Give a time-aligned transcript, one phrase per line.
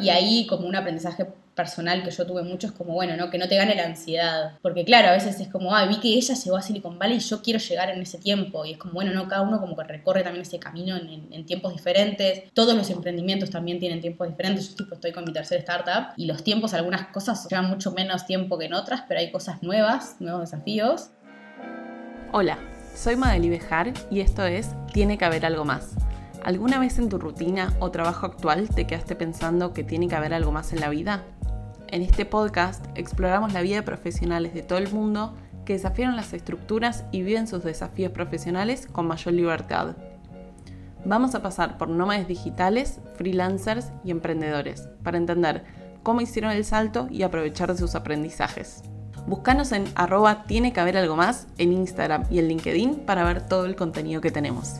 [0.00, 1.26] Y ahí como un aprendizaje
[1.56, 3.30] personal que yo tuve mucho es como, bueno, ¿no?
[3.30, 4.58] Que no te gane la ansiedad.
[4.60, 7.20] Porque claro, a veces es como, ah, vi que ella llegó a Silicon Valley y
[7.20, 8.64] yo quiero llegar en ese tiempo.
[8.64, 9.26] Y es como, bueno, ¿no?
[9.26, 12.52] Cada uno como que recorre también ese camino en, tiempos diferentes.
[12.52, 14.68] Todos los emprendimientos también tienen tiempos diferentes.
[14.70, 18.26] Yo tipo estoy con mi tercer startup y los tiempos, algunas cosas llevan mucho menos
[18.26, 21.10] tiempo que en otras, pero hay cosas nuevas, nuevos desafíos.
[22.32, 22.58] Hola,
[22.94, 26.05] soy Madeli Bejar y esto es Tiene que haber algo más.
[26.46, 30.32] ¿Alguna vez en tu rutina o trabajo actual te quedaste pensando que tiene que haber
[30.32, 31.24] algo más en la vida?
[31.88, 36.32] En este podcast exploramos la vida de profesionales de todo el mundo que desafiaron las
[36.32, 39.96] estructuras y viven sus desafíos profesionales con mayor libertad.
[41.04, 45.64] Vamos a pasar por nómades digitales, freelancers y emprendedores para entender
[46.04, 48.84] cómo hicieron el salto y aprovechar de sus aprendizajes.
[49.26, 53.48] Búscanos en arroba tiene que haber algo más en Instagram y en LinkedIn para ver
[53.48, 54.76] todo el contenido que tenemos.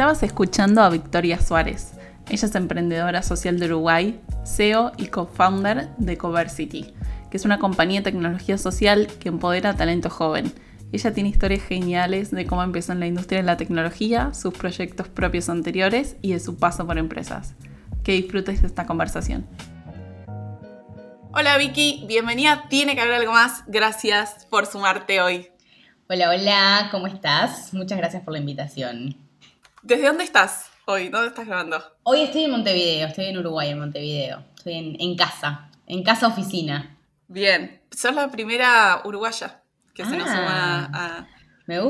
[0.00, 1.92] Estabas escuchando a Victoria Suárez.
[2.30, 6.94] Ella es emprendedora social de Uruguay, CEO y co-founder de Coversity,
[7.30, 10.54] que es una compañía de tecnología social que empodera talento joven.
[10.90, 15.08] Ella tiene historias geniales de cómo empezó en la industria de la tecnología, sus proyectos
[15.08, 17.52] propios anteriores y de su paso por empresas.
[18.02, 19.46] Que disfrutes de esta conversación.
[21.34, 22.64] Hola Vicky, bienvenida.
[22.70, 23.64] Tiene que haber algo más.
[23.66, 25.48] Gracias por sumarte hoy.
[26.08, 27.74] Hola, hola, ¿cómo estás?
[27.74, 29.29] Muchas gracias por la invitación.
[29.82, 31.08] ¿Desde dónde estás hoy?
[31.08, 31.82] ¿Dónde estás grabando?
[32.02, 34.44] Hoy estoy en Montevideo, estoy en Uruguay, en Montevideo.
[34.54, 36.98] Estoy en, casa, en casa oficina.
[37.28, 39.62] Bien, sos la primera uruguaya
[39.94, 41.26] que se nos suma ah,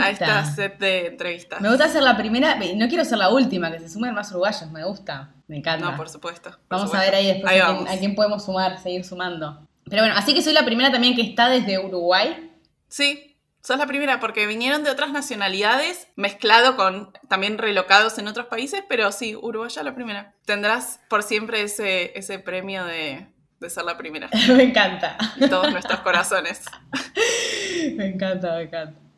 [0.00, 1.60] a, esta set de entrevistas.
[1.60, 4.70] Me gusta ser la primera, no quiero ser la última, que se sumen más uruguayos,
[4.70, 5.90] me gusta, me encanta.
[5.90, 6.56] No, por supuesto.
[6.68, 9.66] vamos a ver ahí después a, quién, podemos sumar, seguir sumando.
[9.86, 12.52] Pero bueno, así que soy la primera también que está desde Uruguay.
[12.86, 13.29] Sí,
[13.62, 18.82] Sos la primera porque vinieron de otras nacionalidades, mezclado con también relocados en otros países,
[18.88, 20.34] pero sí, Uruguaya la primera.
[20.46, 23.26] Tendrás por siempre ese, ese premio de,
[23.60, 24.30] de ser la primera.
[24.56, 25.18] me encanta.
[25.50, 26.62] todos nuestros corazones.
[27.96, 29.09] me encanta, me encanta.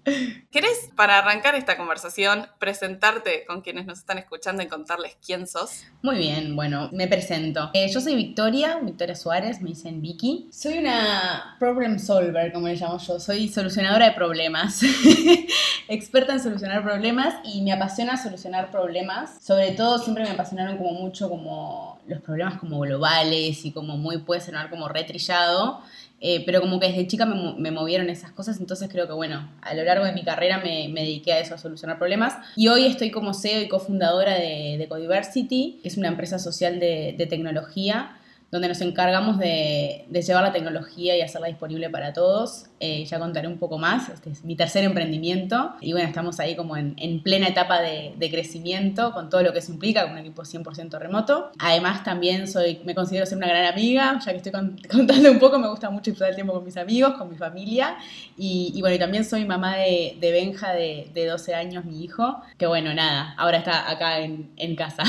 [0.50, 5.84] ¿Querés, para arrancar esta conversación, presentarte con quienes nos están escuchando y contarles quién sos?
[6.02, 7.70] Muy bien, bueno, me presento.
[7.72, 10.48] Eh, yo soy Victoria, Victoria Suárez, me dicen Vicky.
[10.52, 13.20] Soy una problem solver, como le llamo yo.
[13.20, 14.80] Soy solucionadora de problemas.
[15.88, 19.38] Experta en solucionar problemas y me apasiona solucionar problemas.
[19.40, 24.19] Sobre todo siempre me apasionaron como mucho como los problemas como globales y como muy
[24.19, 25.82] puede sonar como retrillado.
[26.24, 29.74] Eh, pero como que desde chica me, movieron esas cosas, entonces creo que bueno, a
[29.74, 32.34] lo largo de mi carrera me, dediqué a eso, a solucionar problemas.
[32.54, 36.78] Y hoy estoy como CEO y cofundadora de, de Codiversity, que es una empresa social
[36.78, 38.16] de, de tecnología
[38.52, 42.66] donde nos encargamos de, llevar la tecnología y hacerla disponible para todos.
[42.80, 46.54] Eh, ya contaré un poco más, este es mi tercer emprendimiento y bueno, estamos ahí
[46.54, 50.42] como en, plena etapa de, crecimiento con todo lo que eso implica, con un equipo
[50.42, 51.50] 100% remoto.
[51.58, 54.52] Además también soy, me considero ser una gran amiga, ya que estoy
[54.90, 57.96] contando un poco, me gusta mucho disfrutar el tiempo con mis amigos, con mi familia
[58.36, 62.92] y, bueno, y también soy mamá de, Benja de, 12 años, mi hijo, que bueno,
[62.92, 65.04] nada, ahora está acá en, en casa.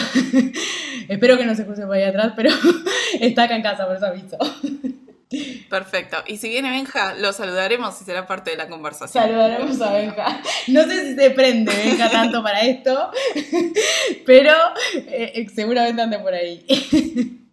[1.10, 2.52] Espero que no se cruce por ahí atrás, pero
[3.34, 4.38] está acá en casa, por eso aviso.
[5.70, 6.18] Perfecto.
[6.28, 9.24] Y si viene Benja, lo saludaremos y será parte de la conversación.
[9.24, 10.42] Saludaremos a Benja.
[10.68, 13.12] No sé si se prende Benja tanto para esto,
[14.26, 14.54] pero
[14.96, 16.66] eh, eh, seguramente ande por ahí.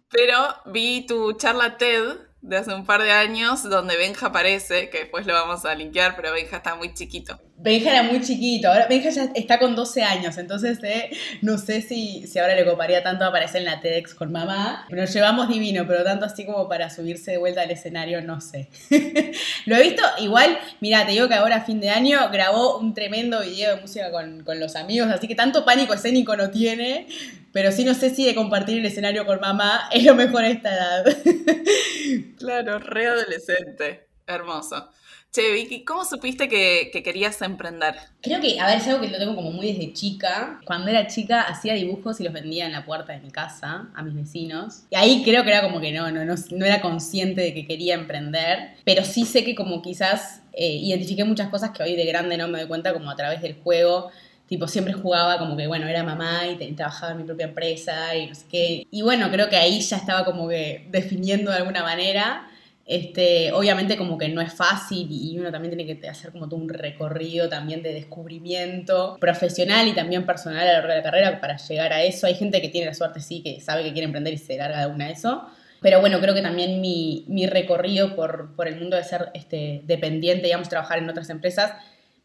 [0.09, 4.99] Pero vi tu charla TED de hace un par de años donde Benja aparece, que
[4.99, 7.39] después lo vamos a linkear, pero Benja está muy chiquito.
[7.63, 11.11] Benja era muy chiquito, ahora Benja ya está con 12 años, entonces eh,
[11.41, 14.87] no sé si, si ahora le coparía tanto aparecer en la TEDx con mamá.
[14.89, 18.69] Nos llevamos divino, pero tanto así como para subirse de vuelta al escenario, no sé.
[19.67, 22.95] Lo he visto, igual, mira, te digo que ahora a fin de año grabó un
[22.95, 27.05] tremendo video de música con, con los amigos, así que tanto pánico escénico no tiene,
[27.51, 30.49] pero sí no sé si de compartir el escenario con mamá es lo mejor a
[30.49, 31.05] esta edad.
[32.39, 34.07] claro, re adolescente.
[34.25, 34.89] Hermoso.
[35.33, 37.95] Che, Vicky, ¿cómo supiste que, querías emprender?
[38.21, 40.59] Creo que, a ver, es algo que lo tengo como muy desde chica.
[40.65, 44.03] Cuando era chica hacía dibujos y los vendía en la puerta de mi casa a
[44.03, 44.83] mis vecinos.
[44.89, 47.93] Y ahí creo que era como que no, no, no, era consciente de que quería
[47.93, 48.71] emprender.
[48.83, 52.49] Pero sí sé que como quizás eh, identifiqué muchas cosas que hoy de grande no
[52.49, 54.11] me doy cuenta como a través del juego
[54.47, 58.27] tipo, siempre jugaba como que, bueno, era mamá y, trabajaba en mi propia empresa y
[58.27, 58.87] no sé qué.
[58.91, 62.50] Y bueno, creo que ahí ya estaba como que definiendo de alguna manera.
[62.85, 66.59] Este, obviamente como que no es fácil y uno también tiene que hacer como todo
[66.59, 71.41] un recorrido también de descubrimiento profesional y también personal a lo largo de la carrera
[71.41, 72.27] para llegar a eso.
[72.27, 74.87] Hay gente que tiene la suerte, sí, que sabe que quiere emprender y se larga
[74.87, 75.45] de una a eso.
[75.81, 79.81] Pero bueno, creo que también mi, mi recorrido por, por, el mundo de ser este,
[79.85, 81.73] dependiente, digamos, trabajar en otras empresas,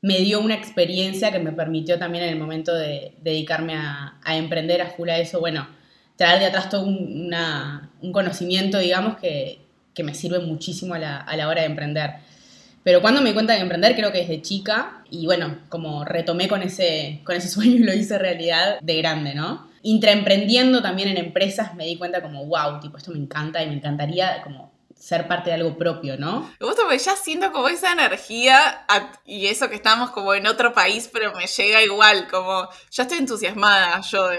[0.02, 4.82] me dio una experiencia que me permitió también en el momento de, dedicarme a, emprender
[4.82, 5.68] a full a eso, bueno,
[6.16, 7.32] traer de atrás todo un,
[8.12, 9.65] conocimiento, digamos, que,
[10.02, 12.10] me sirve muchísimo a la, a la hora de emprender.
[12.86, 16.46] Pero cuando me di cuenta de emprender, creo que desde chica, y bueno, como retomé
[16.46, 19.68] con ese, con ese sueño y lo hice realidad de grande, ¿no?
[19.82, 23.74] Intraemprendiendo también en empresas me di cuenta como, wow, tipo, esto me encanta y me
[23.74, 26.48] encantaría como ser parte de algo propio, ¿no?
[26.60, 28.86] Gusta porque ya siento como esa energía
[29.24, 33.18] y eso que estamos como en otro país, pero me llega igual, como ya estoy
[33.18, 34.38] entusiasmada yo de...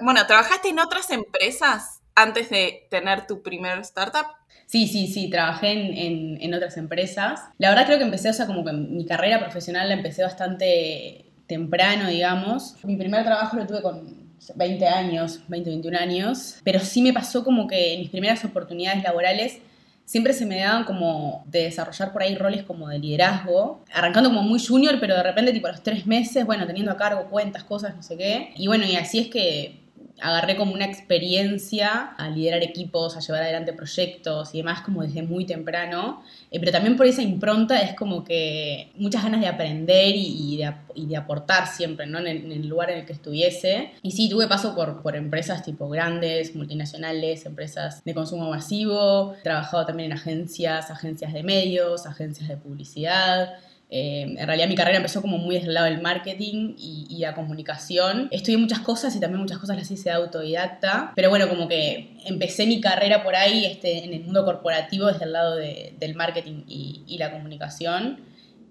[0.00, 4.26] Bueno, ¿trabajaste en otras empresas antes de tener tu primer startup?
[4.66, 7.40] Sí, sí, sí, trabajé en, otras empresas.
[7.58, 11.26] La verdad creo que empecé, o sea, como que mi carrera profesional la empecé bastante
[11.46, 12.76] temprano, digamos.
[12.84, 14.24] Mi primer trabajo lo tuve con
[14.54, 19.02] 20 años, 20, 21 años, pero sí me pasó como que en mis primeras oportunidades
[19.02, 19.58] laborales
[20.04, 24.42] siempre se me daban como de desarrollar por ahí roles como de liderazgo, arrancando como
[24.42, 27.64] muy junior, pero de repente tipo a los tres meses, bueno, teniendo a cargo cuentas,
[27.64, 28.52] cosas, no sé qué.
[28.56, 29.83] Y bueno, y así es que
[30.24, 35.22] agarré como una experiencia a liderar equipos, a llevar adelante proyectos y demás como desde
[35.22, 40.14] muy temprano, eh, pero también por esa impronta es como que muchas ganas de aprender
[40.16, 42.18] y, de, aportar siempre ¿no?
[42.20, 43.90] en, el, lugar en el que estuviese.
[44.02, 49.84] Y sí, tuve paso por, empresas tipo grandes, multinacionales, empresas de consumo masivo, he trabajado
[49.84, 53.58] también en agencias, agencias de medios, agencias de publicidad.
[53.96, 57.32] Eh, en realidad mi carrera empezó como muy desde el lado del marketing y, la
[57.32, 58.26] comunicación.
[58.32, 62.66] Estudié muchas cosas y también muchas cosas las hice autodidacta, pero bueno, como que empecé
[62.66, 67.16] mi carrera por ahí este, en el mundo corporativo desde el lado del marketing y,
[67.18, 68.18] la comunicación.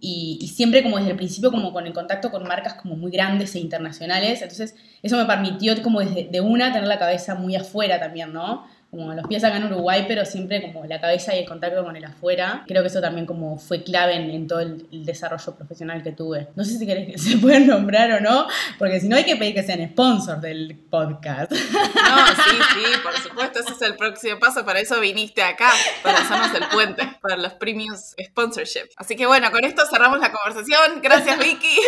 [0.01, 3.55] Y, siempre como desde el principio como con el contacto con marcas como muy grandes
[3.55, 7.97] e internacionales, entonces eso me permitió como desde de una tener la cabeza muy afuera
[7.97, 8.67] también, ¿no?
[8.93, 11.95] Como los pies acá en Uruguay, pero siempre como la cabeza y el contacto con
[11.95, 12.63] el afuera.
[12.67, 16.49] Creo que eso también como fue clave en, todo el, desarrollo profesional que tuve.
[16.55, 18.47] No sé si querés que se puedan nombrar o no,
[18.77, 21.51] porque si no hay que pedir que sean sponsors del podcast.
[21.51, 25.71] No, sí, sí, por supuesto, ese es el próximo paso, para eso viniste acá,
[26.03, 28.89] para hacernos el puente, para los premios sponsorship.
[28.95, 31.01] Así que bueno, con esto cerramos la conversación.
[31.01, 31.79] Gracias, Vicky.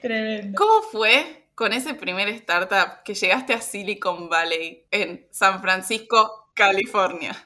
[0.00, 0.56] Tremendo.
[0.56, 7.36] ¿Cómo fue con ese primer startup que llegaste a Silicon Valley en San Francisco California.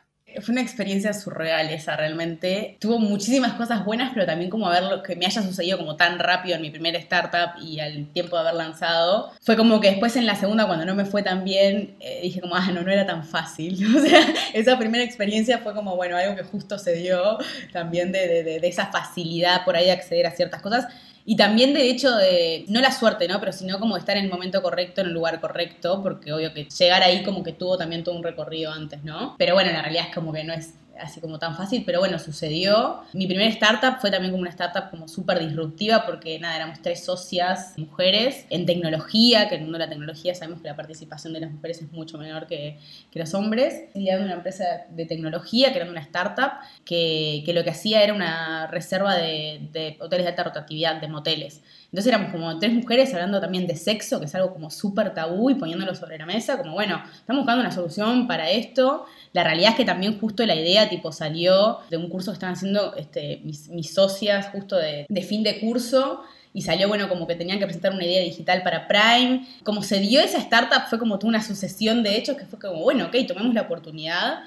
[0.43, 2.77] Fue una experiencia surreal esa realmente.
[2.81, 6.19] Tuvo muchísimas cosas buenas, pero también como ver lo que me haya sucedido como tan
[6.19, 9.33] rápido en mi primera startup y al tiempo de haber lanzado.
[9.41, 12.41] Fue como que después en la segunda, cuando no me fue tan bien, eh, dije
[12.43, 13.79] como, ah, no, no era tan fácil.
[13.99, 14.21] O sea,
[14.53, 17.39] esa primera experiencia fue como, bueno, algo que justo se dio
[17.73, 20.87] también de, de, de esa facilidad por ahí de acceder a ciertas cosas
[21.29, 23.39] y también de hecho de, no la suerte, ¿no?
[23.39, 26.65] Pero sino como estar en el momento correcto, en el lugar correcto, porque obvio que
[26.65, 29.35] llegar ahí como que tuvo también todo un recorrido antes, ¿no?
[29.37, 32.19] Pero bueno, la realidad es como que no es así como tan fácil, pero bueno,
[32.19, 33.03] sucedió.
[33.13, 37.05] Mi primera startup fue también como una startup como súper disruptiva porque nada, éramos tres
[37.05, 41.33] socias mujeres en tecnología, que en el mundo de la tecnología sabemos que la participación
[41.33, 42.79] de las mujeres es mucho menor que,
[43.11, 43.85] que los hombres.
[43.95, 46.53] Y una empresa de tecnología, que era una startup,
[46.85, 51.09] que, que lo que hacía era una reserva de, de hoteles de alta rotatividad, de
[51.09, 51.63] moteles.
[51.91, 55.49] Entonces éramos como tres mujeres hablando también de sexo, que es algo como súper tabú
[55.49, 59.07] y poniéndolo sobre la mesa, como bueno, estamos buscando una solución para esto.
[59.33, 62.53] La realidad es que también justo la idea tipo salió de un curso que están
[62.53, 67.37] haciendo este, mis, socias justo de, de fin de curso y salió, bueno, como que
[67.37, 69.47] tenían que presentar una idea digital para Prime.
[69.65, 72.83] Como se dio esa startup, fue como toda una sucesión de hechos que fue como,
[72.83, 74.41] bueno, ok, tomemos la oportunidad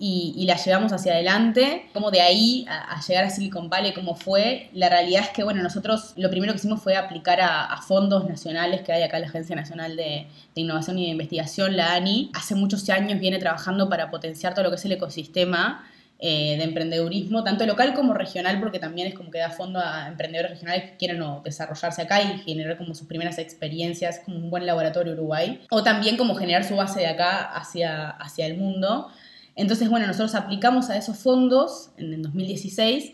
[0.00, 1.86] y, la llevamos hacia adelante.
[1.92, 5.62] Como de ahí a, llegar a Silicon Valley, cómo fue, la realidad es que, bueno,
[5.62, 9.56] nosotros lo primero que hicimos fue aplicar a, fondos nacionales que hay acá, la Agencia
[9.56, 12.30] Nacional de, Innovación y de Investigación, la ANI.
[12.34, 15.84] Hace muchos años viene trabajando para potenciar todo lo que es el ecosistema.
[16.20, 20.08] Eh, de emprendedurismo, tanto local como regional, porque también es como que da fondo a
[20.08, 24.66] emprendedores regionales que quieren desarrollarse acá y generar como sus primeras experiencias, como un buen
[24.66, 29.12] laboratorio Uruguay, o también como generar su base de acá hacia, hacia el mundo.
[29.58, 33.12] Entonces, bueno, nosotros aplicamos a esos fondos en el 2016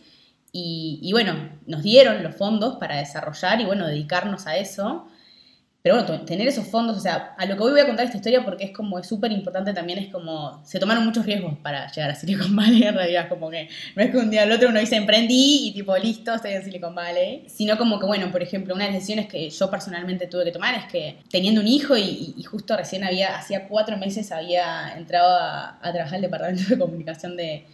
[0.53, 1.33] y, bueno,
[1.67, 5.07] nos dieron los fondos para desarrollar y bueno, dedicarnos a eso.
[5.85, 8.17] Pero bueno, tener esos fondos, o sea, a lo que hoy voy a contar esta
[8.17, 11.93] historia porque es como, es súper importante también, es como, se tomaron muchos riesgos para
[11.93, 14.71] llegar a Silicon Valley, en realidad, como que no es que un día al otro
[14.71, 18.43] uno dice emprendí y tipo, listo, estoy en Silicon Valley, sino como que, bueno, por
[18.43, 21.69] ejemplo, una de las decisiones que yo personalmente tuve que tomar es que teniendo un
[21.69, 26.79] hijo y, justo recién había, hacía cuatro meses había entrado a, trabajar el departamento de
[26.79, 27.67] comunicación de,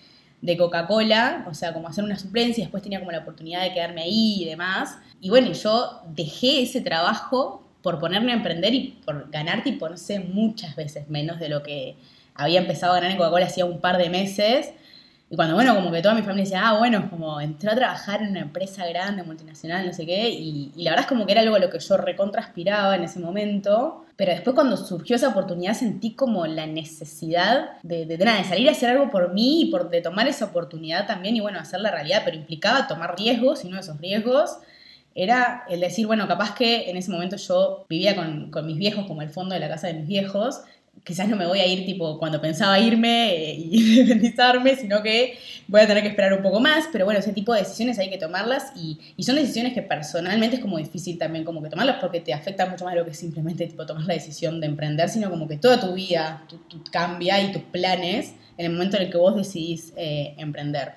[0.42, 4.02] de Coca-Cola, o sea, como hacer una suplencia, después tenía como la oportunidad de quedarme
[4.02, 4.98] ahí y demás.
[5.20, 9.96] Y bueno, yo dejé ese trabajo por ponerme a emprender y por ganar, tipo, no
[9.96, 11.96] sé, muchas veces menos de lo que
[12.34, 14.72] había empezado a ganar en Coca-Cola hacía un par de meses.
[15.32, 18.20] Y cuando, bueno, como que toda mi familia decía, ah, bueno, como entró a trabajar
[18.20, 21.42] en una empresa grande, multinacional, no sé qué, y, la verdad es como que era
[21.42, 25.28] algo a lo que yo recontra aspiraba en ese momento, pero después cuando surgió esa
[25.28, 29.64] oportunidad sentí como la necesidad de, de, de salir a hacer algo por mí y
[29.66, 33.64] por, de tomar esa oportunidad también y, bueno, hacer la realidad, pero implicaba tomar riesgos
[33.64, 34.58] y uno de esos riesgos
[35.14, 39.06] era el decir, bueno, capaz que en ese momento yo vivía con, con mis viejos
[39.06, 40.62] como el fondo de la casa de mis viejos,
[41.04, 45.38] quizás no me voy a ir tipo cuando pensaba irme eh, y independizarme, sino que
[45.66, 48.10] voy a tener que esperar un poco más, pero bueno, ese tipo de decisiones hay
[48.10, 52.20] que tomarlas y, son decisiones que personalmente es como difícil también como que tomarlas porque
[52.20, 55.30] te afecta mucho más de lo que simplemente tipo tomar la decisión de emprender, sino
[55.30, 59.10] como que toda tu vida tu, cambia y tus planes en el momento en el
[59.10, 60.94] que vos decidís eh, emprender.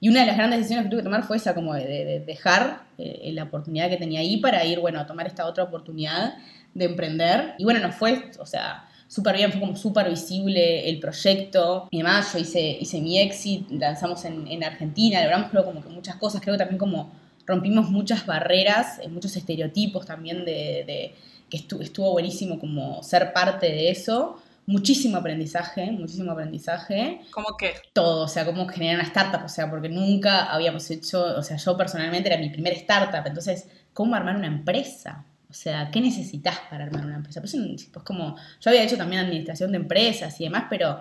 [0.00, 2.85] Y una de las grandes decisiones que tuve que tomar fue esa como de, dejar
[2.98, 6.34] eh, la oportunidad que tenía ahí para ir, bueno, a tomar esta otra oportunidad
[6.74, 7.54] de emprender.
[7.58, 11.98] Y bueno, no fue, o sea, súper bien, fue como súper visible el proyecto y
[11.98, 12.32] demás.
[12.32, 16.40] Yo hice, hice mi exit, lanzamos en, en Argentina, logramos creo como que muchas cosas,
[16.40, 17.12] creo que también como
[17.46, 21.14] rompimos muchas barreras, eh, muchos estereotipos también de, de
[21.48, 24.38] que estuvo, estuvo buenísimo como ser parte de eso.
[24.66, 27.20] Muchísimo aprendizaje, muchísimo aprendizaje.
[27.30, 27.74] ¿Cómo qué?
[27.92, 31.56] Todo, o sea, cómo generar una startup, o sea, porque nunca habíamos hecho, o sea,
[31.56, 35.24] yo personalmente era mi primer startup, entonces, ¿cómo armar una empresa?
[35.48, 37.40] O sea, ¿qué necesitas para armar una empresa?
[37.40, 37.54] Pues,
[37.92, 41.00] pues como, yo había hecho también administración de empresas y demás, pero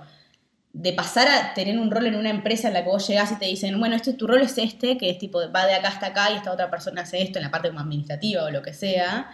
[0.72, 3.40] de pasar a tener un rol en una empresa en la que vos llegás y
[3.40, 6.08] te dicen, bueno, este, tu rol es este, que es tipo, va de acá hasta
[6.08, 8.74] acá y esta otra persona hace esto en la parte como administrativa o lo que
[8.74, 9.32] sea,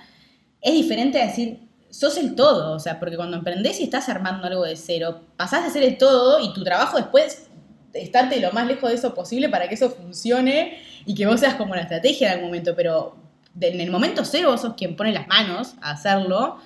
[0.61, 4.47] es diferente a decir, sos el todo, o sea, porque cuando emprendés y estás armando
[4.47, 7.47] algo de cero, pasás de ser el todo y tu trabajo después
[7.93, 11.55] estarte lo más lejos de eso posible para que eso funcione y que vos seas
[11.55, 13.17] como la estrategia en algún momento, pero
[13.59, 16.57] en el momento cero vos sos quien pone las manos a hacerlo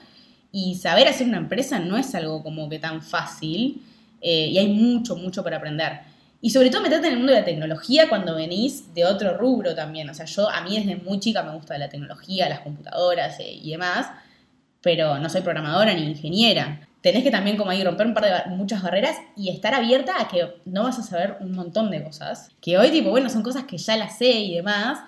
[0.52, 3.82] y saber hacer una empresa no es algo como que tan fácil
[4.22, 6.00] eh, y hay mucho, mucho para aprender.
[6.42, 9.74] Y sobre todo meterte en el mundo de la tecnología cuando venís de otro rubro
[9.74, 10.10] también.
[10.10, 13.52] O sea, yo a mí desde muy chica me gusta la tecnología, las computadoras eh,
[13.52, 14.08] y demás,
[14.86, 16.88] pero no soy programadora ni ingeniera.
[17.02, 20.28] Tenés que también como ahí romper un par de muchas barreras y estar abierta a
[20.28, 22.52] que no vas a saber un montón de cosas.
[22.62, 25.00] Que hoy tipo, bueno, son cosas que ya las sé y demás,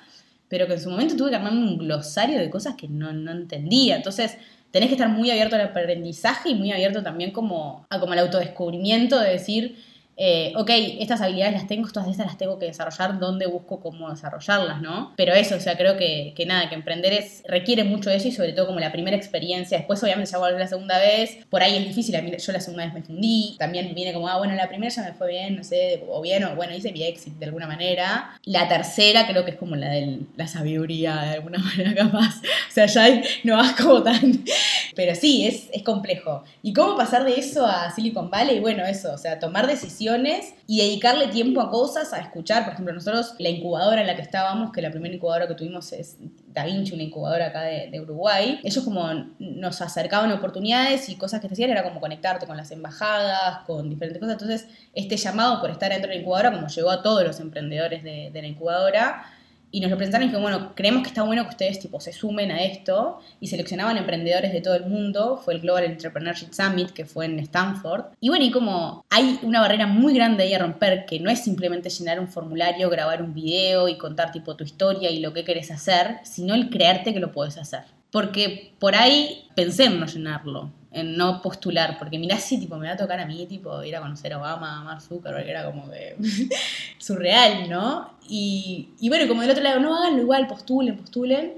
[0.47, 3.31] pero que en su momento tuve que armarme un glosario de cosas que no, no
[3.31, 3.97] entendía.
[3.97, 4.39] Entonces,
[4.71, 8.19] tenés que estar muy abierto al aprendizaje y muy abierto también como, a como al
[8.19, 9.77] autodescubrimiento de decir,
[10.19, 14.09] eh, ok, estas habilidades las tengo, todas estas las tengo que desarrollar, ¿dónde busco cómo
[14.09, 15.13] desarrollarlas, no?
[15.15, 18.27] Pero eso, o sea, creo que, que nada, que emprender es, requiere mucho de eso
[18.27, 19.77] y sobre todo como la primera experiencia.
[19.77, 22.95] Después, obviamente, ya volver la segunda vez, por ahí es difícil, yo la segunda vez
[22.95, 26.03] me fundí, también viene como, ah, bueno, la primera ya me fue bien, no sé,
[26.09, 28.39] o bien, o bueno, hice mi exit de alguna manera.
[28.43, 32.41] La tercera creo que es como la de la sabiduría, de alguna manera capaz.
[32.69, 34.43] O sea, ya no vas como tan...
[34.95, 36.43] Pero sí, es, es complejo.
[36.63, 38.59] ¿Y cómo pasar de eso a Silicon Valley?
[38.59, 40.06] Bueno, eso, o sea, tomar decisiones
[40.67, 42.63] y dedicarle tiempo a cosas, a escuchar.
[42.63, 45.91] Por ejemplo, nosotros, la incubadora en la que estábamos, que la primera incubadora que tuvimos
[45.93, 49.07] es Da Vinci, una incubadora acá de, Uruguay, ellos como
[49.39, 53.89] nos acercaban oportunidades y cosas que te hacían era como conectarte con las embajadas, con
[53.89, 54.33] diferentes cosas.
[54.41, 58.03] Entonces, este llamado por estar dentro de la incubadora, como llegó a todos los emprendedores
[58.03, 59.23] de, de la incubadora,
[59.71, 62.51] y nos lo presentaron y bueno, creemos que está bueno que ustedes tipo se sumen
[62.51, 67.05] a esto y seleccionaban emprendedores de todo el mundo, fue el Global Entrepreneurship Summit que
[67.05, 68.05] fue en Stanford.
[68.19, 71.43] Y bueno, y como hay una barrera muy grande ahí a romper que no es
[71.43, 75.43] simplemente llenar un formulario, grabar un video y contar tipo tu historia y lo que
[75.43, 77.96] querés hacer, sino el creerte que lo puedes hacer.
[78.11, 82.87] Porque por ahí pensé en no llenarlo en no postular, porque mirá si tipo me
[82.87, 85.63] va a tocar a mí, tipo, ir a conocer a Obama, a Mark Zuckerberg, era
[85.63, 86.15] como de
[86.97, 88.17] surreal, ¿no?
[88.27, 91.53] Y, y bueno, como del otro lado, no háganlo igual, postulen, postulen.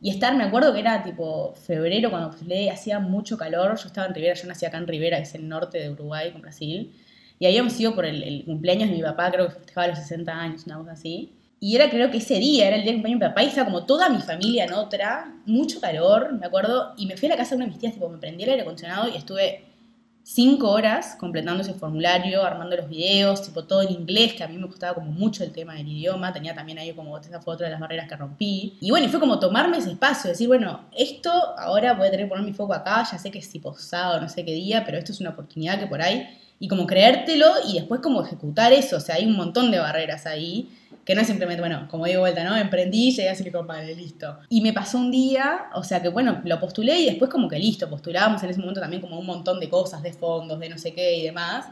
[0.00, 4.06] Y estar, me acuerdo que era tipo febrero cuando postulé, hacía mucho calor, yo estaba
[4.06, 6.92] en Rivera, yo nací acá en Rivera, que es el norte de Uruguay con Brasil,
[7.38, 10.32] y habíamos ido por el, el cumpleaños de mi papá, creo que festejaba los 60
[10.32, 11.32] años, una cosa así.
[11.60, 13.84] Y era creo que ese día, era el día de mi papá, y estaba como
[13.84, 17.50] toda mi familia en otra, mucho calor, me acuerdo, y me fui a la casa
[17.50, 19.64] de una de mis tías, tipo, me prendí el aire acondicionado y estuve
[20.30, 24.58] cinco horas completando ese formulario, armando los videos, tipo todo en inglés, que a mí
[24.58, 27.66] me gustaba como mucho el tema del idioma, tenía también ahí como esa fue otra
[27.66, 28.76] de las barreras que rompí.
[28.78, 32.26] Y bueno, y fue como tomarme ese espacio, decir, bueno, esto ahora voy a tener
[32.26, 34.84] que poner mi foco acá, ya sé que es tipo sábado, no sé qué día,
[34.84, 36.28] pero esto es una oportunidad que por ahí,
[36.60, 40.26] y como creértelo y después como ejecutar eso, o sea, hay un montón de barreras
[40.26, 40.68] ahí
[41.08, 42.54] que no es simplemente, bueno, como digo vuelta, ¿no?
[42.54, 44.40] Emprendí, llegué a Silicon Valley, listo.
[44.50, 47.58] Y me pasó un día, o sea que bueno, lo postulé y después como que
[47.58, 50.76] listo, postulábamos en ese momento también como un montón de cosas, de fondos, de no
[50.76, 51.64] sé qué y demás.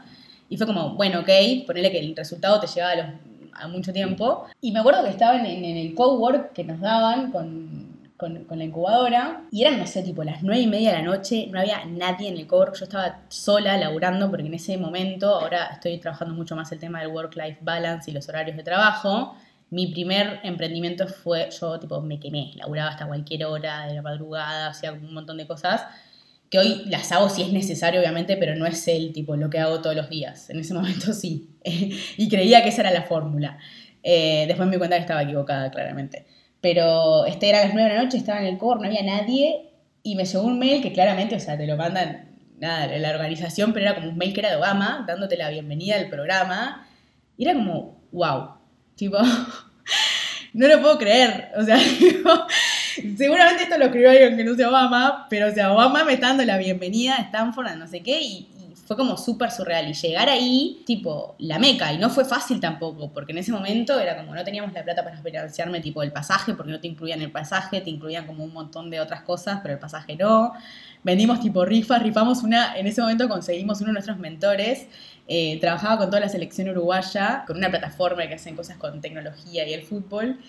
[0.49, 1.29] Y fue como, bueno, ok,
[1.67, 3.13] ponele que el resultado te llevaba
[3.53, 4.47] a, mucho tiempo.
[4.59, 7.76] Y me acuerdo que estaba en, el cowork que nos daban con,
[8.17, 11.03] con, con, la incubadora y eran, no sé, tipo las nueve y media de la
[11.03, 15.35] noche, no había nadie en el core, yo estaba sola laburando porque en ese momento,
[15.35, 19.35] ahora estoy trabajando mucho más el tema del work-life balance y los horarios de trabajo.
[19.69, 24.67] Mi primer emprendimiento fue, yo tipo me quemé, laburaba hasta cualquier hora de la madrugada,
[24.69, 25.85] hacía un montón de cosas
[26.49, 29.59] que hoy las hago si es necesario, obviamente, pero no es el tipo lo que
[29.59, 30.49] hago todos los días.
[30.49, 31.49] En ese momento sí.
[31.63, 33.57] y creía que esa era la fórmula.
[34.03, 36.25] Eh, después me di cuenta que estaba equivocada, claramente.
[36.61, 39.03] Pero este era a las 9 de la noche, estaba en el core, no había
[39.03, 39.69] nadie,
[40.03, 42.27] y me llegó un mail que claramente, o sea, te lo mandan,
[42.59, 45.95] nada, la organización, pero era como un mail que era de Obama, dándote la bienvenida
[45.95, 46.87] al programa.
[47.37, 48.55] Y era como, wow.
[48.95, 49.17] Tipo,
[50.53, 51.51] no lo puedo creer.
[51.55, 51.77] O sea,
[53.17, 56.27] seguramente esto lo escribió alguien que no sea Obama, pero o sea, Obama me está
[56.27, 58.49] dando la bienvenida a Stanford, a no sé qué, y,
[58.87, 59.89] fue como súper surreal.
[59.89, 63.99] Y llegar ahí, tipo, la meca, y no fue fácil tampoco, porque en ese momento
[63.99, 67.21] era como no teníamos la plata para financiarme, tipo, el pasaje, porque no te incluían
[67.21, 70.53] el pasaje, te incluían como un montón de otras cosas, pero el pasaje no.
[71.03, 74.87] Vendimos tipo rifas, rifamos una, en ese momento conseguimos uno de nuestros mentores,
[75.27, 79.67] eh, trabajaba con toda la selección uruguaya, con una plataforma que hacen cosas con tecnología
[79.67, 80.39] y el fútbol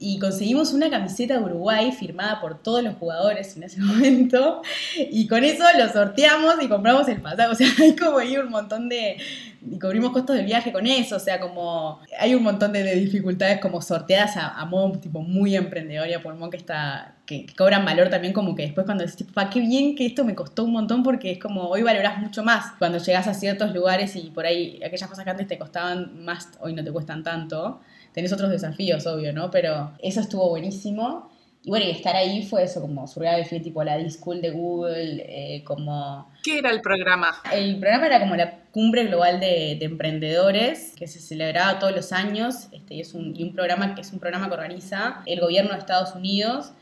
[0.00, 4.62] y conseguimos una camiseta de Uruguay firmada por todos los jugadores en ese momento
[4.96, 8.48] y con eso lo sorteamos y compramos el pasaje, o sea, hay como ahí un
[8.48, 9.16] montón de,
[9.60, 13.60] y cubrimos costos del viaje con eso, o sea, como hay un montón de, dificultades
[13.60, 18.08] como sorteadas a, modo tipo muy emprendedor y a pulmón que está, que, cobran valor
[18.08, 21.02] también como que después cuando decís, pa, qué bien que esto me costó un montón
[21.02, 24.80] porque es como hoy valorás mucho más cuando llegas a ciertos lugares y por ahí
[24.84, 27.80] aquellas cosas que antes te costaban más, hoy no te cuestan tanto
[28.18, 29.48] tenés otros desafíos, obvio, ¿no?
[29.48, 31.30] Pero eso estuvo buenísimo.
[31.62, 35.24] Y bueno, y estar ahí fue eso, como surreal, fui tipo la D-School de Google,
[35.24, 36.28] eh, como...
[36.42, 37.40] ¿Qué era el programa?
[37.52, 42.66] El programa era como la cumbre global de, emprendedores, que se celebraba todos los años,
[42.72, 45.70] este, y es un, y un programa que es un programa que organiza el gobierno
[45.74, 46.72] de Estados Unidos,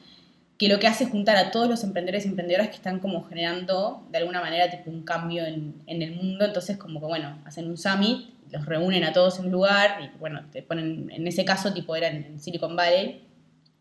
[0.58, 3.24] que lo que hace es juntar a todos los emprendedores y emprendedoras que están como
[3.24, 7.38] generando de alguna manera tipo un cambio en, en el mundo, entonces como que bueno,
[7.44, 11.26] hacen un summit los reúnen a todos en un lugar y bueno, te ponen, en
[11.26, 13.22] ese caso tipo era en Silicon Valley,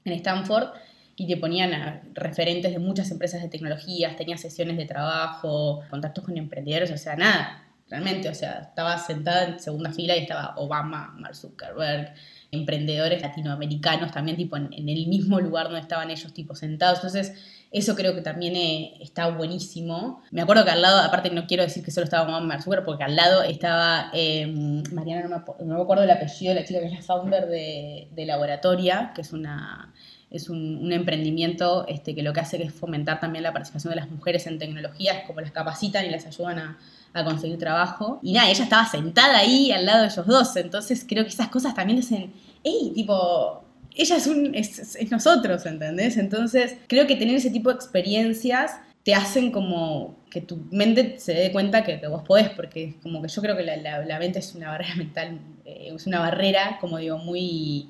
[0.03, 0.69] en Stanford,
[1.15, 6.25] y te ponían a referentes de muchas empresas de tecnologías, tenía sesiones de trabajo, contactos
[6.25, 10.55] con emprendedores, o sea, nada, realmente, o sea, estaba sentada en segunda fila y estaba
[10.57, 12.13] Obama, Mark Zuckerberg,
[12.55, 17.33] emprendedores latinoamericanos también tipo en, el mismo lugar donde estaban ellos tipo sentados, entonces
[17.71, 20.21] eso creo que también eh, está buenísimo.
[20.31, 23.03] Me acuerdo que al lado, aparte no quiero decir que solo estaba Mamá Zucker, porque
[23.03, 26.93] al lado estaba em, Mariana, no me, acuerdo el apellido de la chica que es
[26.93, 29.93] la founder de, Laboratoria, que es una
[30.31, 34.09] es un, emprendimiento este, que lo que hace es fomentar también la participación de las
[34.09, 36.77] mujeres en tecnologías, como las capacitan y las ayudan a,
[37.15, 38.19] a conseguir trabajo.
[38.21, 41.47] Y nada, ella estaba sentada ahí al lado de ellos dos, entonces creo que esas
[41.47, 42.33] cosas también dicen,
[42.65, 43.63] hey, tipo,
[43.95, 46.17] ella es, un, es, nosotros, ¿entendés?
[46.17, 48.71] Entonces, creo que tener ese tipo de experiencias
[49.03, 53.29] te hacen como que tu mente se dé cuenta que, vos podés, porque como que
[53.29, 57.17] yo creo que la, mente es una barrera mental, eh, es una barrera, como digo,
[57.19, 57.89] muy,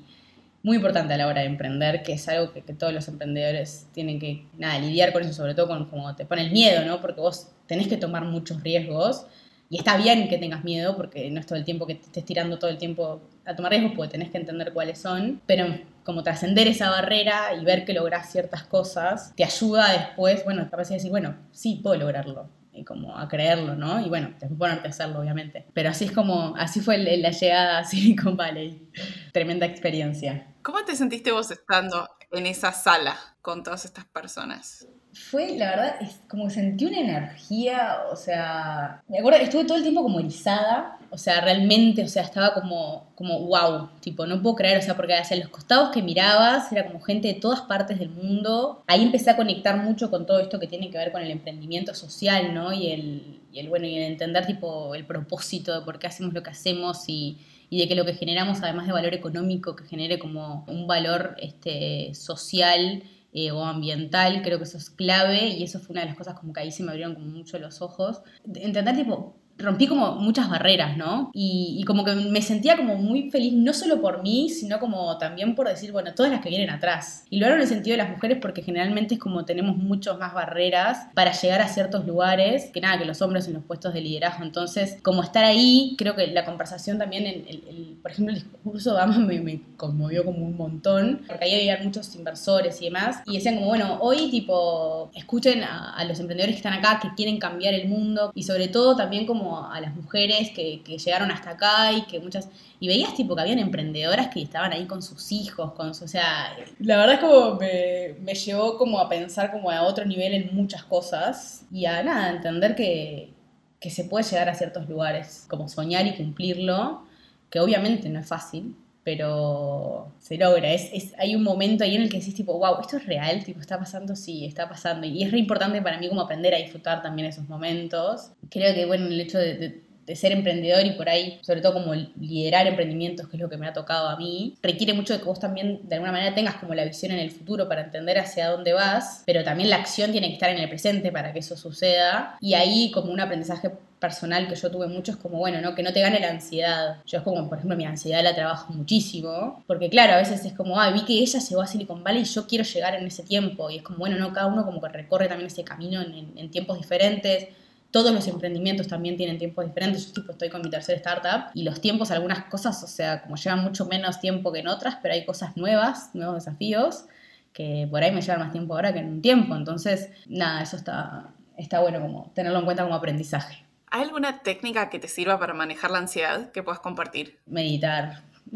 [0.62, 4.20] muy importante a la hora de emprender, que es algo que, todos los emprendedores tienen
[4.20, 7.00] que, nada, lidiar con eso, sobre todo con como te pone el miedo, ¿no?
[7.00, 9.26] Porque vos tenés que tomar muchos riesgos,
[9.68, 12.24] y está bien que tengas miedo, porque no es todo el tiempo que te estés
[12.24, 15.66] tirando todo el tiempo a tomar riesgos, porque tenés que entender cuáles son, pero
[16.04, 20.88] como trascender esa barrera y ver que lográs ciertas cosas, te ayuda después, bueno, capaz
[20.88, 24.04] de decir, bueno, sí, puedo lograrlo y como a creerlo, ¿no?
[24.04, 25.66] Y bueno, después ponerte a hacerlo, obviamente.
[25.72, 28.90] Pero así es como, así fue la llegada a Silicon Valley.
[29.32, 30.54] Tremenda experiencia.
[30.62, 34.86] ¿Cómo te sentiste vos estando en esa sala con todas estas personas?
[35.16, 39.82] Fue, la verdad, es como sentí una energía, o sea, me acuerdo, estuve todo el
[39.82, 44.56] tiempo como erizada, o sea, realmente, o sea, estaba como, como wow, tipo, no puedo
[44.56, 47.98] creer, o sea, porque hacia los costados que mirabas era como gente de todas partes
[47.98, 51.22] del mundo, ahí empecé a conectar mucho con todo esto que tiene que ver con
[51.22, 52.72] el emprendimiento social, ¿no?
[52.74, 56.34] Y el, y el bueno, y el entender, tipo, el propósito de por qué hacemos
[56.34, 59.84] lo que hacemos y y de que lo que generamos, además de valor económico, que
[59.86, 63.02] genere como un valor este, social
[63.38, 66.40] eh, o ambiental, creo que eso es clave y eso fue una de las cosas
[66.40, 68.22] como que ahí se me abrieron como mucho los ojos.
[68.54, 71.30] Entender tipo, rompí como muchas barreras, ¿no?
[71.32, 75.54] Y, como que me sentía como muy feliz, no solo por mí, sino como también
[75.54, 77.24] por decir, bueno, todas las que vienen atrás.
[77.30, 80.18] Y lo hago en el sentido de las mujeres porque generalmente es como tenemos muchas
[80.18, 83.94] más barreras para llegar a ciertos lugares que nada, que los hombres en los puestos
[83.94, 84.42] de liderazgo.
[84.42, 88.96] Entonces, como estar ahí, creo que la conversación también, el, por ejemplo, el discurso de
[88.96, 93.56] Obama me, conmovió como un montón, porque ahí había muchos inversores y demás, y decían
[93.56, 97.74] como, bueno, hoy tipo, escuchen a, a los emprendedores que están acá, que quieren cambiar
[97.74, 101.92] el mundo, y sobre todo también como a las mujeres que, que, llegaron hasta acá
[101.92, 102.48] y que muchas...
[102.80, 106.08] Y veías tipo que habían emprendedoras que estaban ahí con sus hijos, con su, o
[106.08, 106.56] sea...
[106.78, 110.54] La verdad es como me, me llevó como a pensar como a otro nivel en
[110.54, 113.32] muchas cosas y a nada, entender que,
[113.80, 117.04] que se puede llegar a ciertos lugares, como soñar y cumplirlo,
[117.50, 118.74] que obviamente no es fácil,
[119.06, 120.72] pero se logra.
[120.72, 123.44] Es, es, hay un momento ahí en el que decís, tipo, wow, esto es real,
[123.44, 125.06] tipo, está pasando, sí, está pasando.
[125.06, 128.32] Y es re importante para mí como aprender a disfrutar también esos momentos.
[128.50, 131.94] Creo que, bueno, el hecho de, de, ser emprendedor y por ahí, sobre todo como
[131.94, 135.24] liderar emprendimientos, que es lo que me ha tocado a mí, requiere mucho de que
[135.24, 138.48] vos también de alguna manera tengas como la visión en el futuro para entender hacia
[138.48, 141.56] dónde vas, pero también la acción tiene que estar en el presente para que eso
[141.56, 142.36] suceda.
[142.40, 145.74] Y ahí como un aprendizaje personal que yo tuve mucho es como, bueno, ¿no?
[145.74, 146.98] que no te gane la ansiedad.
[147.06, 150.52] Yo es como, por ejemplo, mi ansiedad la trabajo muchísimo, porque claro, a veces es
[150.52, 153.22] como, ah, vi que ella llegó a Silicon Valley y yo quiero llegar en ese
[153.22, 153.70] tiempo.
[153.70, 156.78] Y es como, bueno, no, cada uno como que recorre también ese camino en, tiempos
[156.78, 157.48] diferentes.
[157.90, 160.12] Todos los emprendimientos también tienen tiempos diferentes.
[160.12, 163.62] Yo estoy con mi tercer startup y los tiempos, algunas cosas, o sea, como llevan
[163.62, 167.04] mucho menos tiempo que en otras, pero hay cosas nuevas, nuevos desafíos,
[167.52, 169.56] que por ahí me llevan más tiempo ahora que en un tiempo.
[169.56, 173.65] Entonces, nada, eso está, está bueno como tenerlo en cuenta como aprendizaje.
[173.90, 177.38] ¿Hay alguna técnica que te sirva para manejar la ansiedad que puedas compartir?
[177.46, 178.24] Meditar.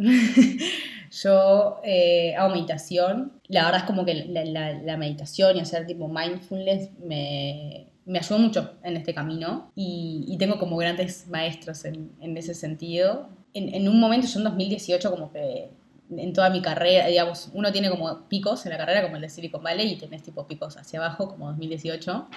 [1.11, 3.41] Yo eh, hago meditación.
[3.49, 8.75] La verdad es como que la, meditación y hacer tipo mindfulness me, me ayudó mucho
[8.83, 13.29] en este camino y, tengo como grandes maestros en, en ese sentido.
[13.53, 15.71] En, en, un momento, yo en 2018, como que
[16.11, 19.29] en toda mi carrera, digamos, uno tiene como picos en la carrera, como el de
[19.29, 22.29] Silicon Valley, y tenés tipo picos hacia abajo, como 2018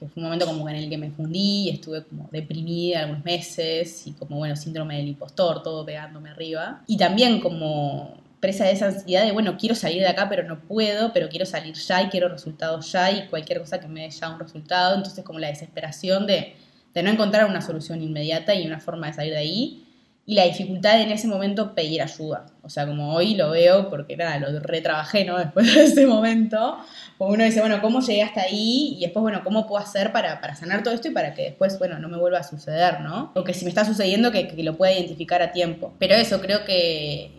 [0.00, 4.06] que fue un momento como en el que me fundí, estuve como deprimida algunos meses
[4.06, 6.82] y como, bueno, síndrome del impostor, todo pegándome arriba.
[6.86, 10.60] Y también como presa de esa ansiedad de, bueno, quiero salir de acá, pero no
[10.60, 14.10] puedo, pero quiero salir ya y quiero resultados ya y cualquier cosa que me dé
[14.10, 14.96] ya un resultado.
[14.96, 16.56] Entonces como la desesperación de,
[16.94, 19.86] de no encontrar una solución inmediata y una forma de salir de ahí
[20.30, 22.46] y la dificultad en ese momento pedir ayuda.
[22.62, 25.36] O sea, como hoy lo veo, porque nada, lo retrabajé, ¿no?
[25.44, 26.78] Después de ese momento,
[27.18, 28.94] como uno dice, bueno, ¿cómo llegué hasta ahí?
[28.96, 31.80] Y después, bueno, ¿cómo puedo hacer para, para sanar todo esto y para que después,
[31.80, 33.32] bueno, no me vuelva a suceder, ¿no?
[33.34, 35.94] O que si me está sucediendo, que, que lo pueda identificar a tiempo.
[35.98, 37.32] Pero eso, creo que,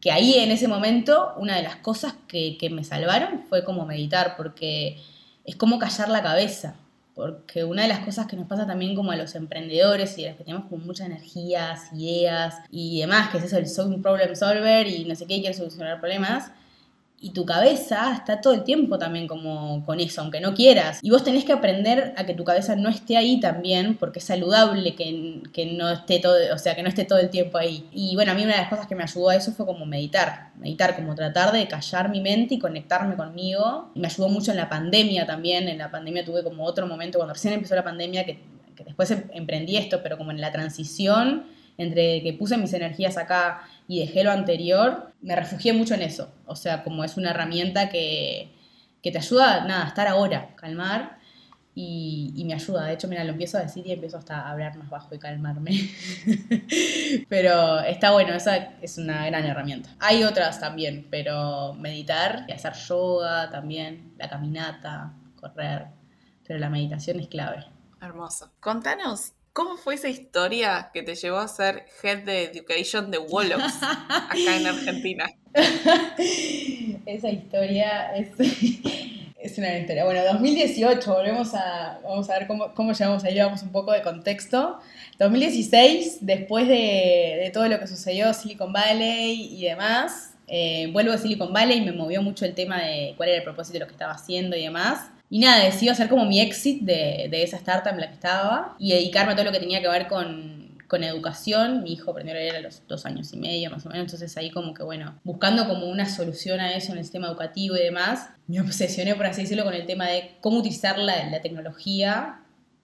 [0.00, 3.86] que ahí en ese momento, una de las cosas que, que me salvaron fue como
[3.86, 4.98] meditar, porque
[5.44, 6.76] es como callar la cabeza
[7.16, 10.28] porque una de las cosas que nos pasa también como a los emprendedores y a
[10.28, 14.02] los que tenemos como muchas energías, ideas y demás, que es eso, el soy un
[14.02, 16.52] problem solver y no sé qué, quiero solucionar problemas,
[17.18, 21.00] y tu cabeza está todo el tiempo también como con eso, aunque no quieras.
[21.02, 24.26] Y vos tenés que aprender a que tu cabeza no esté ahí también, porque es
[24.26, 27.88] saludable que, que, no esté todo, o sea, que no esté todo el tiempo ahí.
[27.90, 29.86] Y bueno, a mí una de las cosas que me ayudó a eso fue como
[29.86, 33.90] meditar, meditar, como tratar de callar mi mente y conectarme conmigo.
[33.94, 37.18] Y me ayudó mucho en la pandemia también, en la pandemia tuve como otro momento,
[37.18, 38.40] cuando recién empezó la pandemia, que,
[38.76, 41.44] que después em, emprendí esto, pero como en la transición
[41.78, 46.32] entre que puse mis energías acá y dejé lo anterior, me refugié mucho en eso.
[46.46, 48.52] O sea, como es una herramienta que,
[49.02, 51.18] te ayuda, nada, a estar ahora, calmar.
[51.78, 52.86] Y, me ayuda.
[52.86, 55.18] De hecho, mira, lo empiezo a decir y empiezo hasta a hablar más bajo y
[55.18, 55.90] calmarme.
[57.28, 59.90] pero está bueno, esa es una gran herramienta.
[60.00, 65.88] Hay otras también, pero meditar, y hacer yoga también, la caminata, correr.
[66.46, 67.66] Pero la meditación es clave.
[68.00, 68.52] Hermoso.
[68.58, 73.62] Contanos ¿Cómo fue esa historia que te llevó a ser Head de Education de Wolox
[73.82, 75.30] acá en Argentina?
[77.06, 78.28] esa historia es,
[79.40, 80.04] es una historia.
[80.04, 84.02] Bueno, 2018, volvemos a, vamos a ver cómo, cómo llegamos ahí, vamos un poco de
[84.02, 84.78] contexto.
[85.18, 91.18] 2016, después de, de todo lo que sucedió, Silicon Valley y demás, eh, vuelvo a
[91.18, 93.86] Silicon Valley y me movió mucho el tema de cuál era el propósito de lo
[93.86, 95.12] que estaba haciendo y demás.
[95.28, 98.76] Y nada, decidí hacer como mi exit de, de, esa startup en la que estaba
[98.78, 101.82] y dedicarme a todo lo que tenía que ver con, con educación.
[101.82, 104.36] Mi hijo aprendió a leer a los dos años y medio más o menos, entonces
[104.36, 107.82] ahí como que bueno, buscando como una solución a eso en el sistema educativo y
[107.82, 112.40] demás, me obsesioné, por así decirlo, con el tema de cómo utilizar la, la tecnología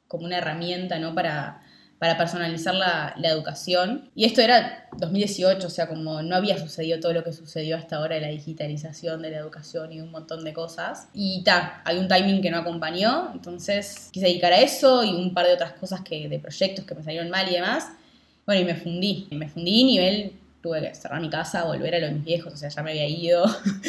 [0.09, 1.15] como una herramienta, ¿no?
[1.15, 1.63] Para,
[2.03, 4.11] para personalizar la, educación.
[4.17, 7.95] Y esto era 2018, o sea, como no había sucedido todo lo que sucedió hasta
[7.95, 11.07] ahora de la digitalización de la educación y un montón de cosas.
[11.15, 15.33] Y ta, hay un timing que no acompañó, entonces quise dedicar a eso y un
[15.33, 17.93] par de otras cosas que, de proyectos que me salieron mal y demás.
[18.47, 22.13] Bueno, y me fundí, me fundí nivel tuve que cerrar mi casa, volver a los
[22.13, 23.45] mis viejos, o sea, ya me había ido,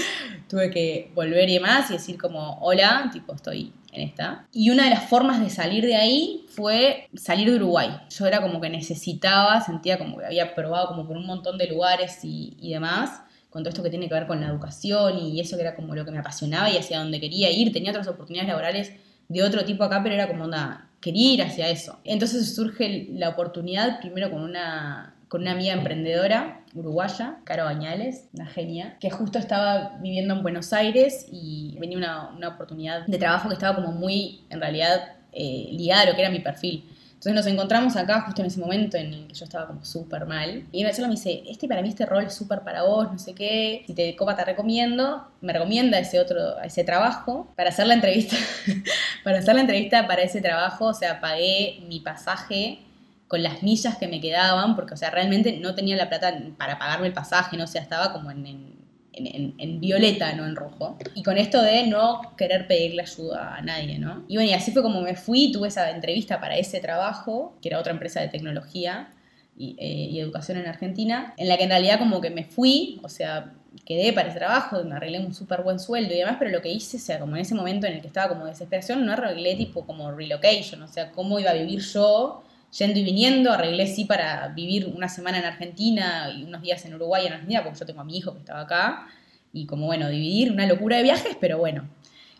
[0.48, 4.48] tuve que volver y demás y decir como, hola, tipo, estoy en esta.
[4.52, 7.90] Y una de las formas de salir de ahí fue salir de Uruguay.
[8.10, 11.68] Yo era como que necesitaba, sentía como que había probado como por un montón de
[11.68, 15.40] lugares y, y demás, con todo esto que tiene que ver con la educación y
[15.40, 17.72] eso que era como lo que me apasionaba y hacia donde quería ir.
[17.72, 18.94] Tenía otras oportunidades laborales
[19.28, 22.00] de otro tipo acá, pero era como, onda, quería ir hacia eso.
[22.04, 28.46] Entonces surge la oportunidad primero con una, con una amiga emprendedora uruguaya, Caro Bañales, una
[28.46, 33.50] genia, que justo estaba viviendo en Buenos Aires y venía una, una oportunidad de trabajo
[33.50, 36.88] que estaba como muy, en realidad, eh, ligada a lo que era mi perfil.
[37.14, 40.28] Entonces nos encontramos acá justo en ese momento en el que yo estaba como súper
[40.28, 40.68] mal.
[40.72, 43.84] Y me dice, este para mí este rol es súper para vos, no sé qué.
[43.88, 45.26] Si te copa te recomiendo.
[45.42, 48.36] Me recomienda ese otro, ese trabajo para hacer la entrevista.
[49.24, 52.82] para hacer la entrevista para ese trabajo, o sea, pagué mi pasaje
[53.28, 56.78] con las millas que me quedaban, porque, o sea, realmente no tenía la plata para
[56.78, 58.74] pagarme el pasaje, no o sea, estaba como en
[59.14, 60.98] en, violeta, no en rojo.
[61.16, 64.26] Y con esto de no querer pedirle ayuda a nadie, ¿no?
[64.28, 67.70] Y bueno, y así fue como me fui, tuve esa entrevista para ese trabajo, que
[67.70, 69.10] era otra empresa de tecnología
[69.58, 73.10] y, eh, educación en Argentina, en la que en realidad como que me fui, o
[73.10, 73.54] sea,
[73.86, 76.70] quedé para ese trabajo, me arreglé un súper buen sueldo y demás, pero lo que
[76.70, 79.86] hice, sea, como en ese momento en el que estaba como desesperación, no arreglé tipo
[79.86, 82.44] como relocation, o sea, cómo iba a vivir yo
[82.78, 86.96] yendo y viniendo, arreglé sí para vivir una semana en Argentina y unos días en
[86.96, 89.08] Uruguay en Argentina, porque yo tengo a mi hijo que estaba acá,
[89.52, 91.88] y como bueno, dividir una locura de viajes, pero bueno,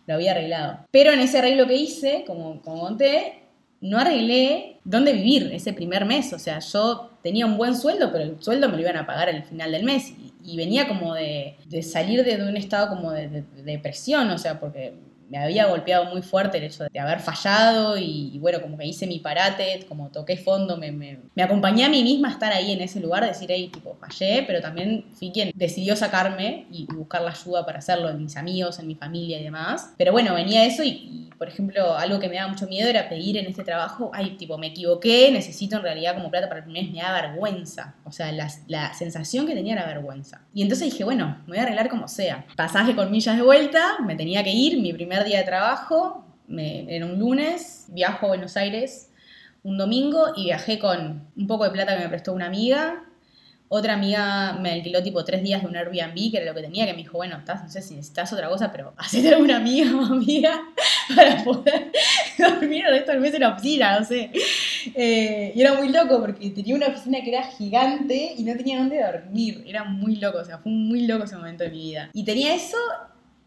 [0.06, 0.80] lo había arreglado.
[0.90, 3.44] Pero en ese arreglo que hice, como, como conté,
[3.80, 8.24] no arreglé dónde vivir ese primer mes, o sea, yo tenía un buen sueldo, pero
[8.24, 11.56] el sueldo me lo iban a pagar al final del mes, y, venía como de,
[11.82, 14.94] salir de, un estado como de, de depresión, o sea, porque
[15.28, 19.06] me había golpeado muy fuerte el hecho de haber fallado y, bueno, como que hice
[19.06, 22.72] mi parate, como toqué fondo, me, me, me, acompañé a mí misma a estar ahí
[22.72, 27.22] en ese lugar, decir, hey, tipo, fallé, pero también fui quien decidió sacarme y, buscar
[27.22, 29.92] la ayuda para hacerlo en mis amigos, en mi familia y demás.
[29.96, 33.36] Pero bueno, venía eso y, por ejemplo, algo que me daba mucho miedo era pedir
[33.36, 36.84] en este trabajo, ay, tipo, me equivoqué, necesito en realidad como plata para el primer
[36.84, 37.94] mes, me da vergüenza.
[38.04, 40.42] O sea, la, la sensación que tenía era vergüenza.
[40.52, 42.46] Y entonces dije, bueno, me voy a arreglar como sea.
[42.56, 46.92] Pasaje con millas de vuelta, me tenía que ir, mi primer día de trabajo, me,
[46.94, 49.10] era un lunes, viajo a Buenos Aires
[49.64, 53.02] un domingo y viajé con un poco de plata que me prestó una amiga.
[53.68, 56.84] Otra amiga me alquiló tipo tres días de un Airbnb, que era lo que tenía,
[56.84, 59.90] que me dijo, bueno, estás, no sé si necesitas otra cosa, pero hacete alguna amiga
[59.96, 60.62] o amiga
[61.16, 61.90] para poder
[62.38, 64.30] dormir el resto del mes en la oficina, no sé.
[64.94, 68.78] Eh, y era muy loco porque tenía una oficina que era gigante y no tenía
[68.78, 69.64] dónde dormir.
[69.66, 72.10] Era muy loco, o sea, fue muy loco ese momento de mi vida.
[72.12, 72.76] Y tenía eso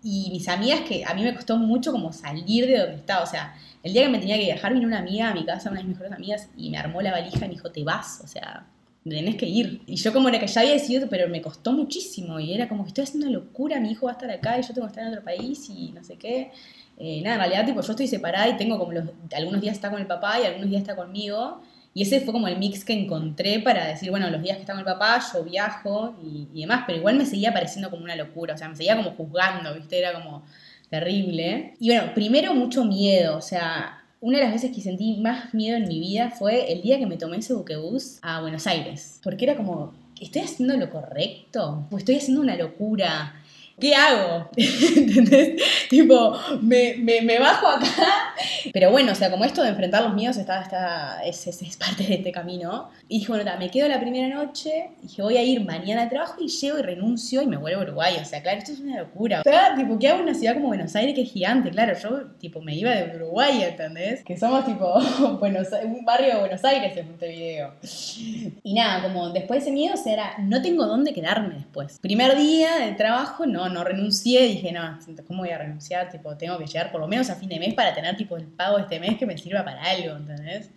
[0.10, 3.28] y mis amigas, que a mí me costó mucho como salir de donde estaba, o
[3.28, 5.82] sea, el día que me tenía que viajar vino una amiga a mi casa, una
[5.82, 8.28] de mis mejores amigas, y me armó la valija y me dijo, te vas, o
[8.28, 8.66] sea,
[9.04, 9.82] tenés que ir.
[9.86, 12.84] Y yo como era que ya había decidido, pero me costó muchísimo, y era como
[12.84, 15.04] que estoy haciendo locura, mi hijo va a estar acá y yo tengo que estar
[15.04, 16.52] en otro país y no sé qué.
[16.98, 19.04] Eh, nada, en realidad, tipo, yo estoy separada y tengo como los,
[19.36, 21.62] algunos días está con el papá y algunos días está conmigo,
[21.98, 24.74] y ese fue como el mix que encontré para decir, bueno, los días que está
[24.74, 28.54] con el papá, yo viajo y, demás, pero igual me seguía pareciendo como una locura,
[28.54, 29.98] o sea, me seguía como juzgando, ¿viste?
[29.98, 30.44] Era como
[30.92, 31.74] terrible.
[31.80, 35.76] Y bueno, primero mucho miedo, o sea, una de las veces que sentí más miedo
[35.76, 39.46] en mi vida fue el día que me tomé ese buquebús a Buenos Aires, porque
[39.46, 41.88] era como, ¿estoy haciendo lo correcto?
[41.90, 43.34] ¿O estoy haciendo una locura?
[43.80, 44.50] ¿Qué hago?
[44.58, 45.62] ¿Entendés?
[45.90, 48.34] Tipo, me, me, bajo acá.
[48.74, 52.04] Pero bueno, o sea, como esto de enfrentar los miedos está, está, es, es, parte
[52.04, 52.90] de este camino.
[53.08, 56.42] Y dije, bueno, me quedo la primera noche, dije, voy a ir mañana al trabajo
[56.42, 58.18] y llego y renuncio y me vuelvo a Uruguay.
[58.22, 59.44] O sea, claro, esto es una locura.
[59.44, 61.70] Sea, tipo, ¿qué hago en una ciudad como Buenos Aires que es gigante?
[61.70, 64.24] Claro, yo, tipo, me iba de Uruguay, ¿entendés?
[64.24, 65.00] Que somos, tipo,
[65.40, 67.74] Buenos, un barrio de Buenos Aires en este video.
[68.64, 72.00] Y nada, como después de ese miedo, o sea, era, no tengo dónde quedarme después.
[72.02, 76.10] Primer día de trabajo, no, no, renuncié, dije, no, ¿cómo voy a renunciar?
[76.10, 78.46] Tipo, tengo que llegar por lo menos a fin de mes para tener tipo el
[78.46, 80.70] pago este mes que me sirva para algo, ¿entendés?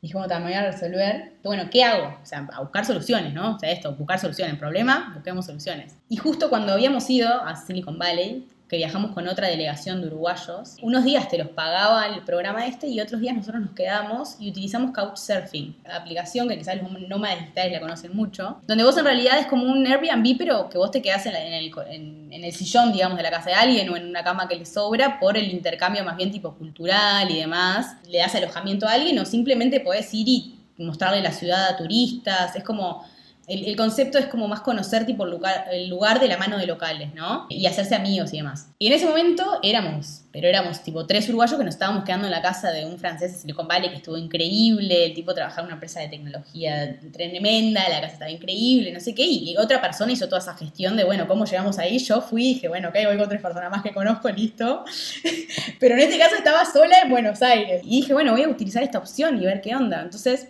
[0.00, 1.34] Dije, bueno, me voy a resolver.
[1.44, 2.18] Bueno, ¿qué hago?
[2.20, 3.54] O sea, a buscar soluciones, ¿no?
[3.54, 4.56] O sea, esto, buscar soluciones.
[4.56, 5.96] Problema, busquemos soluciones.
[6.08, 10.76] Y justo cuando habíamos ido a Silicon Valley, que viajamos con otra delegación de uruguayos.
[10.80, 14.48] Unos días te los pagaba el programa este y otros días nosotros nos quedamos y
[14.48, 19.04] utilizamos Couchsurfing, la aplicación que quizás los nómadas digitales la conocen mucho, donde vos en
[19.04, 22.94] realidad es como un Airbnb, pero que vos te quedás en, el, en, el, sillón,
[22.94, 25.50] digamos, de la casa de alguien o en una cama que le sobra por el
[25.50, 27.96] intercambio más bien tipo cultural y demás.
[28.08, 32.56] Le das alojamiento a alguien o simplemente podés ir y mostrarle la ciudad a turistas.
[32.56, 33.04] Es como
[33.48, 37.46] el, concepto es como más conocer tipo el lugar, de la mano de locales, ¿no?
[37.48, 38.68] Y hacerse amigos y demás.
[38.78, 42.30] Y en ese momento éramos, pero éramos tipo tres uruguayos que nos estábamos quedando en
[42.30, 45.66] la casa de un francés de Silicon Valley que estuvo increíble, el tipo trabajaba en
[45.66, 50.12] una empresa de tecnología tremenda, la casa estaba increíble, no sé qué, y otra persona
[50.12, 51.98] hizo toda esa gestión de, bueno, ¿cómo llegamos ahí?
[51.98, 54.84] Yo fui y dije, bueno, ok, voy con tres personas más que conozco, listo.
[55.80, 57.82] pero en este caso estaba sola en Buenos Aires.
[57.84, 60.02] Y dije, bueno, voy a utilizar esta opción y ver qué onda.
[60.02, 60.48] Entonces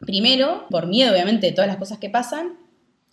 [0.00, 2.58] Primero, por miedo obviamente de todas las cosas que pasan,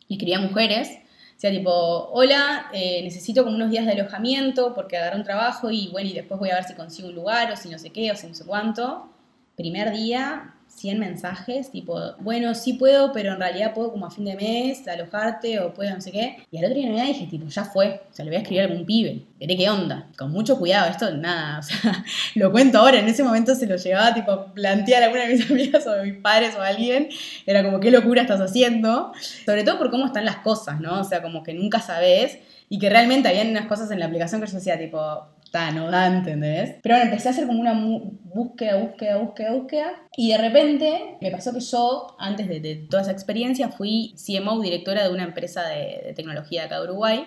[0.07, 0.99] le escribía mujeres,
[1.35, 1.71] o sea, tipo,
[2.11, 6.13] hola, eh, necesito como unos días de alojamiento porque agarré un trabajo y bueno, y
[6.13, 8.27] después voy a ver si consigo un lugar o si no sé qué o si
[8.27, 9.09] no sé cuánto.
[9.55, 14.25] primer día 100 mensajes, tipo, bueno, sí puedo, pero en realidad puedo como a fin
[14.25, 16.37] de mes alojarte o puedo no sé qué.
[16.51, 18.61] Y al otro día no dije, tipo, ya fue, o sea, le voy a escribir
[18.61, 20.07] a algún pibe, veré qué onda.
[20.17, 22.03] Con mucho cuidado, esto nada, o sea,
[22.35, 25.49] lo cuento ahora, en ese momento se lo llevaba, tipo, plantear a alguna de mis
[25.51, 27.09] amigas o a mis padres o a alguien,
[27.45, 29.13] era como, qué locura estás haciendo,
[29.45, 31.01] sobre todo por cómo están las cosas, ¿no?
[31.01, 34.41] O sea, como que nunca sabes y que realmente habían unas cosas en la aplicación
[34.41, 36.75] que yo decía, tipo, no da, ¿entendés?
[36.81, 39.93] Pero bueno, empecé a hacer como una búsqueda, búsqueda, búsqueda, búsqueda.
[40.17, 45.03] Y de repente me pasó que yo, antes de, toda esa experiencia, fui CMO, directora
[45.03, 47.25] de una empresa de, tecnología acá de Uruguay.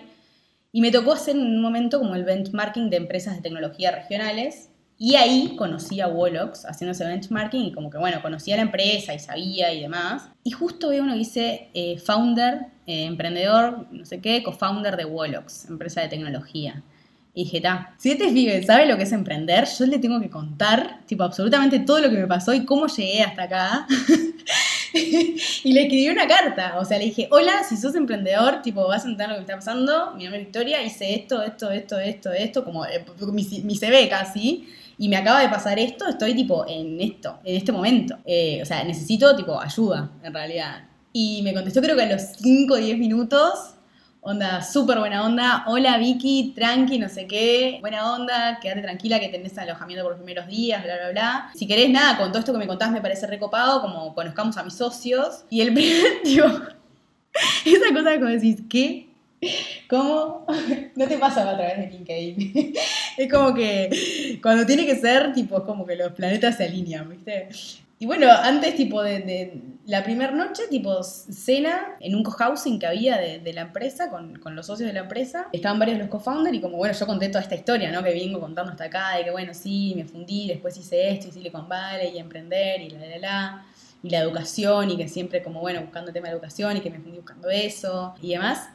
[0.73, 4.69] Y me tocó hacer en un momento como el benchmarking de empresas de tecnología regionales.
[4.99, 9.13] Y ahí conocí a Wolox haciendo ese benchmarking y como que, bueno, conocía la empresa
[9.13, 10.29] y sabía y demás.
[10.43, 15.05] Y justo veo uno que dice eh, founder, eh, emprendedor, no sé qué, co-founder de
[15.05, 16.83] Wolox, empresa de tecnología.
[17.37, 20.27] Y dije, ta, si este pibe sabe lo que es emprender, yo le tengo que
[20.27, 23.87] contar, tipo, absolutamente todo lo que me pasó y cómo llegué hasta acá.
[25.63, 29.05] y le escribí una carta, o sea, le dije, hola, si sos emprendedor, tipo, vas
[29.05, 31.99] a entender lo que me está pasando, mi nombre es Victoria, hice esto, esto, esto,
[31.99, 36.33] esto, esto, como eh, mi, mi CV casi, y me acaba de pasar esto, estoy
[36.33, 38.17] tipo en esto, en este momento.
[38.25, 40.87] Eh, o sea, necesito tipo ayuda, en realidad.
[41.13, 43.76] Y me contestó creo que a los 5 o 10 minutos
[44.29, 45.63] Onda, súper buena onda.
[45.67, 47.77] Hola Vicky, tranqui, no sé qué.
[47.79, 51.51] Buena onda, quédate tranquila que tenés alojamiento por los primeros días, bla, bla, bla.
[51.55, 54.63] Si querés nada, con todo esto que me contás me parece recopado, como conozcamos a
[54.63, 55.45] mis socios.
[55.49, 59.07] Y el primer, tío, esa cosa como decís, ¿qué?
[59.89, 60.45] ¿Cómo?
[60.97, 62.73] No te pasa a través de LinkedIn.
[63.17, 67.09] Es como que cuando tiene que ser, tipo, es como que los planetas se alinean,
[67.09, 67.47] ¿viste?
[67.97, 73.17] Y bueno, antes tipo de, la primera noche, tipo cena en un cohousing que había
[73.17, 75.47] de, la empresa, con, los socios de la empresa.
[75.53, 78.03] Estaban varios los co-founders y como bueno, yo conté toda esta historia, ¿no?
[78.03, 81.31] Que vengo contando hasta acá, de que bueno, sí, me fundí, después hice esto, y
[81.31, 83.65] Silicon Valley y emprender y la, la, la.
[84.03, 86.91] Y la educación y que siempre como bueno, buscando el tema de educación y que
[86.91, 88.69] me fundí buscando eso y demás.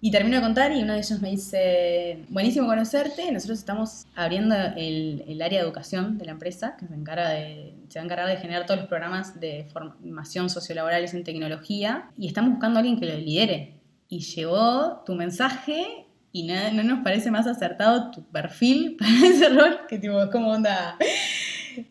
[0.00, 4.54] Y termino de contar y uno de ellos me dice, buenísimo conocerte, nosotros estamos abriendo
[4.76, 8.04] el, el, área de educación de la empresa, que se, encarga de, se va a
[8.04, 12.80] encargar de generar todos los programas de formación sociolaborales en tecnología, y estamos buscando a
[12.80, 13.80] alguien que lo lidere.
[14.08, 19.48] Y llegó tu mensaje y no, no nos parece más acertado tu perfil para ese
[19.48, 20.96] rol, que tipo, es como onda...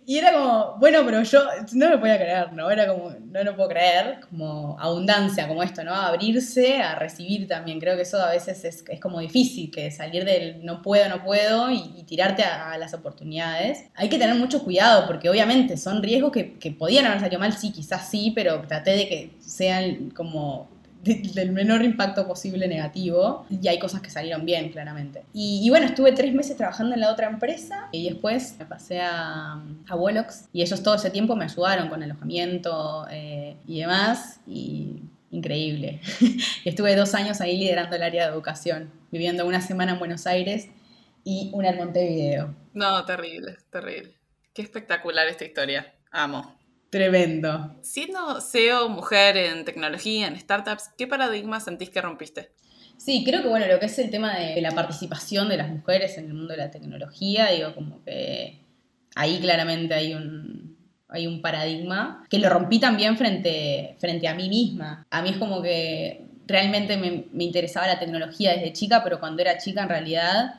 [0.05, 2.69] Y era como, bueno, pero yo no lo podía creer, ¿no?
[2.69, 5.93] Era como, no lo puedo creer, como abundancia, como esto, ¿no?
[5.93, 7.79] Abrirse a recibir también.
[7.79, 11.23] Creo que eso a veces es, es como difícil, que salir del no puedo, no
[11.23, 13.85] puedo y, tirarte a, las oportunidades.
[13.95, 17.53] Hay que tener mucho cuidado porque obviamente son riesgos que, que podían haber salido mal,
[17.53, 20.69] sí, quizás sí, pero traté de que sean como
[21.03, 25.23] del menor impacto posible negativo y hay cosas que salieron bien, claramente.
[25.33, 29.61] Y, bueno, estuve tres meses trabajando en la otra empresa y después me pasé a,
[29.87, 35.01] a Wolox y ellos todo ese tiempo me ayudaron con alojamiento eh, y demás y
[35.31, 36.01] increíble.
[36.65, 40.69] estuve dos años ahí liderando el área de educación, viviendo una semana en Buenos Aires
[41.23, 42.55] y una en Montevideo.
[42.73, 44.13] No, terrible, terrible.
[44.53, 45.93] Qué espectacular esta historia.
[46.11, 46.56] Amo.
[46.89, 47.75] Tremendo.
[47.81, 52.51] Siendo CEO mujer en tecnología, en startups, ¿qué paradigma sentís que rompiste?
[52.97, 56.17] Sí, creo que bueno, lo que es el tema de la participación de las mujeres
[56.17, 58.61] en el mundo de la tecnología, digo, como que
[59.15, 60.77] ahí claramente hay un,
[61.09, 65.05] hay un paradigma que lo rompí también frente, frente a mí misma.
[65.11, 69.41] A mí es como que realmente me, me interesaba la tecnología desde chica, pero cuando
[69.41, 70.55] era chica en realidad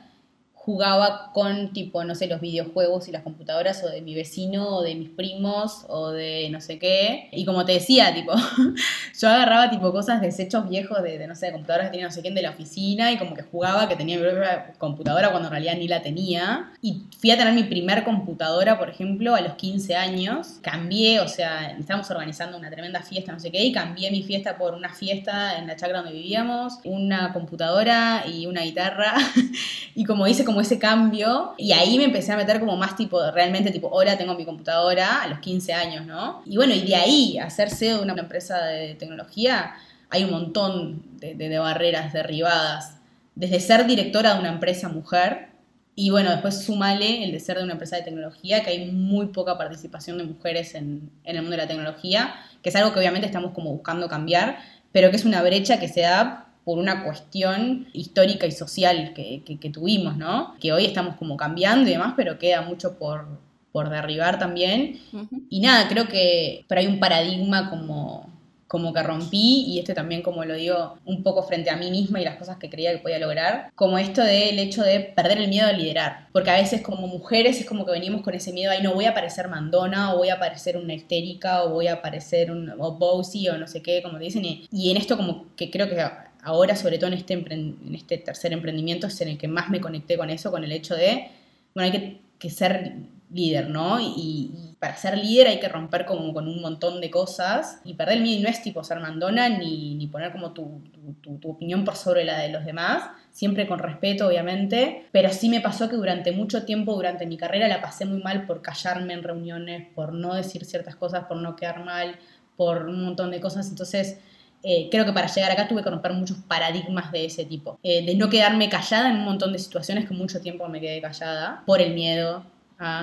[0.68, 4.82] jugaba con tipo, no sé, los videojuegos y las computadoras o de mi vecino o
[4.82, 7.30] de mis primos o de no sé qué.
[7.32, 8.32] Y como te decía, tipo,
[9.18, 12.34] yo agarraba tipo cosas, desechos viejos de, no sé, computadoras que tenía no sé quién
[12.34, 15.74] de la oficina y como que jugaba que tenía mi propia computadora cuando en realidad
[15.78, 16.70] ni la tenía.
[16.82, 20.58] Y fui a tener mi primer computadora, por ejemplo, a los 15 años.
[20.60, 24.58] Cambié, o sea, estábamos organizando una tremenda fiesta, no sé qué, y cambié mi fiesta
[24.58, 29.14] por una fiesta en la chacra donde vivíamos, una computadora y una guitarra.
[29.94, 33.30] y como hice como ese cambio y ahí me empecé a meter como más tipo,
[33.30, 36.42] realmente tipo, hola, tengo mi computadora a los 15 años, ¿no?
[36.46, 39.74] Y bueno, y de ahí a ser CEO de una empresa de tecnología
[40.10, 42.98] hay un montón de, barreras derribadas.
[43.34, 45.48] Desde ser directora de una empresa mujer,
[45.94, 49.26] y bueno, después sumale el de ser de una empresa de tecnología, que hay muy
[49.26, 53.00] poca participación de mujeres en, en, el mundo de la tecnología, que es algo que
[53.00, 54.58] obviamente estamos como buscando cambiar,
[54.92, 59.70] pero que es una brecha que se da por una cuestión histórica y social que,
[59.72, 60.54] tuvimos, ¿no?
[60.60, 63.26] Que hoy estamos como cambiando y demás, pero queda mucho por,
[63.72, 65.00] por derribar también.
[65.48, 68.38] Y nada, creo que pero hay un paradigma como
[68.68, 72.20] como que rompí, y este también como lo digo un poco frente a mí misma
[72.20, 75.48] y las cosas que creía que podía lograr, como esto del hecho de perder el
[75.48, 78.70] miedo a liderar, porque a veces como mujeres es como que venimos con ese miedo,
[78.70, 82.02] ahí no voy a parecer mandona, o voy a parecer una histérica, o voy a
[82.02, 85.46] parecer un o bossy, o no sé qué, como te dicen, y, en esto como
[85.56, 86.04] que creo que
[86.42, 89.80] ahora, sobre todo en este, en este tercer emprendimiento, es en el que más me
[89.80, 91.28] conecté con eso, con el hecho de,
[91.74, 92.94] bueno, hay que, ser
[93.30, 93.98] líder, ¿no?
[94.00, 98.18] Y, para ser líder hay que romper como con un montón de cosas y perder
[98.18, 98.42] el miedo.
[98.42, 100.80] No es tipo ser mandona ni, ni poner como tu,
[101.20, 105.60] tu, opinión por sobre la de los demás, siempre con respeto obviamente, pero sí me
[105.60, 109.24] pasó que durante mucho tiempo, durante mi carrera, la pasé muy mal por callarme en
[109.24, 112.16] reuniones, por no decir ciertas cosas, por no quedar mal,
[112.56, 114.18] por un montón de cosas, entonces...
[114.62, 117.78] Eh, creo que para llegar acá tuve que romper muchos paradigmas de ese tipo.
[117.82, 121.00] Eh, de no quedarme callada en un montón de situaciones que mucho tiempo me quedé
[121.00, 122.44] callada por el miedo,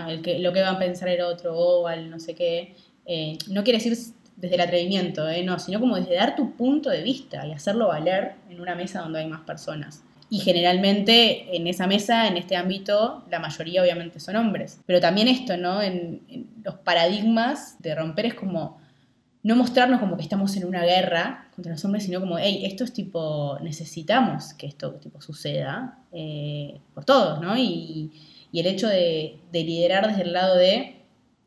[0.07, 2.75] el que, lo que va a pensar el otro o al no sé qué.
[3.05, 3.97] Eh, no quiere decir
[4.35, 7.87] desde el atrevimiento, eh, no, sino como desde dar tu punto de vista y hacerlo
[7.87, 10.03] valer en una mesa donde hay más personas.
[10.29, 14.79] Y generalmente en esa mesa, en este ámbito, la mayoría obviamente son hombres.
[14.85, 15.81] Pero también esto, ¿no?
[15.81, 16.23] En,
[16.63, 18.81] los paradigmas de romper es como
[19.45, 22.83] no mostrarnos como que estamos en una guerra contra los hombres, sino como, hey, esto
[22.83, 27.55] es tipo, necesitamos que esto tipo suceda eh, por todos, ¿no?
[27.55, 28.11] Y,
[28.51, 31.03] y el hecho de, liderar desde el lado de,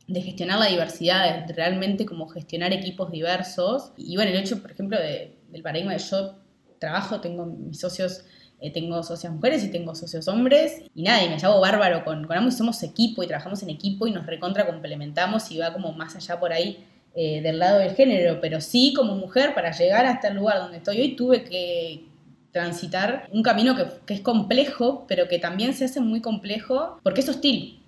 [0.06, 3.90] gestionar la diversidad, de realmente como gestionar equipos diversos.
[3.96, 6.36] Y bueno, el hecho, por ejemplo, del paradigma de yo
[6.78, 8.24] trabajo, tengo mis socios
[8.60, 12.26] eh, tengo socias mujeres y tengo socios hombres y nada, y me llamo bárbaro con,
[12.26, 15.92] con ambos, somos equipo y trabajamos en equipo y nos recontra complementamos y va como
[15.92, 16.84] más allá por ahí
[17.20, 20.76] eh, del lado del género, pero sí como mujer para llegar hasta el lugar donde
[20.76, 22.04] estoy hoy tuve que,
[22.52, 27.28] transitar un camino que, es complejo, pero que también se hace muy complejo porque es
[27.28, 27.80] hostil.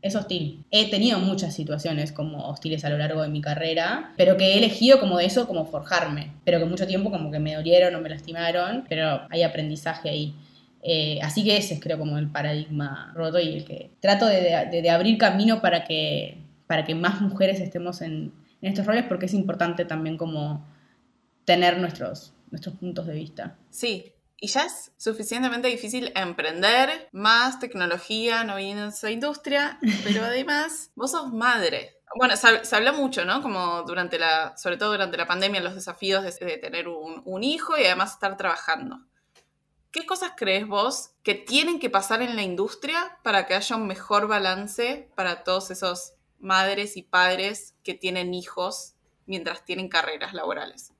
[0.00, 0.64] Es hostil.
[0.70, 4.58] He tenido muchas situaciones como hostiles a lo largo de mi carrera, pero que he
[4.58, 8.00] elegido como de eso como forjarme, pero que mucho tiempo como que me dolieron o
[8.00, 10.34] me lastimaron, pero hay aprendizaje ahí.
[10.84, 14.88] Eh, así que ese es creo como el paradigma roto y el que trato de,
[14.88, 19.34] abrir camino para que, para que más mujeres estemos en, en estos roles porque es
[19.34, 20.66] importante también como
[21.44, 23.56] tener nuestros, nuestros puntos de vista.
[23.70, 30.92] Sí, y ya es suficientemente difícil emprender más tecnología, no viene esa industria, pero además
[30.94, 31.96] vos sos madre.
[32.16, 33.42] Bueno, se, habla mucho, ¿no?
[33.42, 37.76] Como durante la, sobre todo durante la pandemia, los desafíos de, tener un, un, hijo
[37.76, 38.98] y además estar trabajando.
[39.90, 43.86] ¿Qué cosas crees vos que tienen que pasar en la industria para que haya un
[43.86, 48.94] mejor balance para todos esos madres y padres que tienen hijos
[49.26, 50.92] mientras tienen carreras laborales?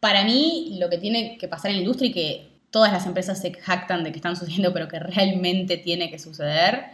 [0.00, 3.40] Para mí, lo que tiene que pasar en la industria y que todas las empresas
[3.40, 6.86] se jactan de que están sucediendo, pero que realmente tiene que suceder,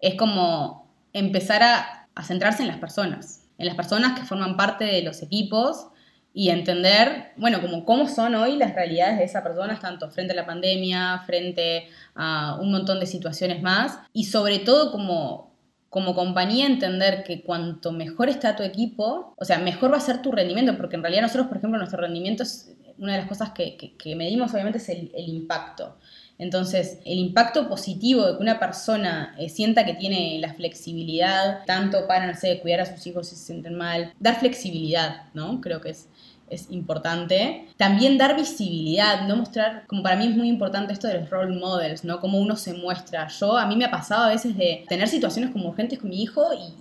[0.00, 5.02] es como empezar a, centrarse en las personas, en las personas que forman parte de
[5.02, 5.88] los equipos
[6.32, 10.36] y entender, bueno, como cómo son hoy las realidades de esas personas, tanto frente a
[10.36, 15.47] la pandemia, frente a un montón de situaciones más, y sobre todo como
[15.90, 20.20] como compañía entender que cuanto mejor está tu equipo, o sea, mejor va a ser
[20.20, 23.50] tu rendimiento, porque en realidad nosotros, por ejemplo, nuestro rendimiento es una de las cosas
[23.50, 25.96] que, medimos obviamente es el, impacto.
[26.36, 32.06] Entonces, el impacto positivo de que una persona eh, sienta que tiene la flexibilidad, tanto
[32.06, 35.60] para, no sé, cuidar a sus hijos si se sienten mal, dar flexibilidad, ¿no?
[35.60, 36.08] Creo que es
[36.50, 37.68] es importante.
[37.76, 41.58] También dar visibilidad, no mostrar, como para mí es muy importante esto de los role
[41.58, 42.20] models, ¿no?
[42.20, 43.28] Cómo uno se muestra.
[43.28, 46.22] Yo, a mí me ha pasado a veces de tener situaciones como urgentes con mi
[46.22, 46.74] hijo y,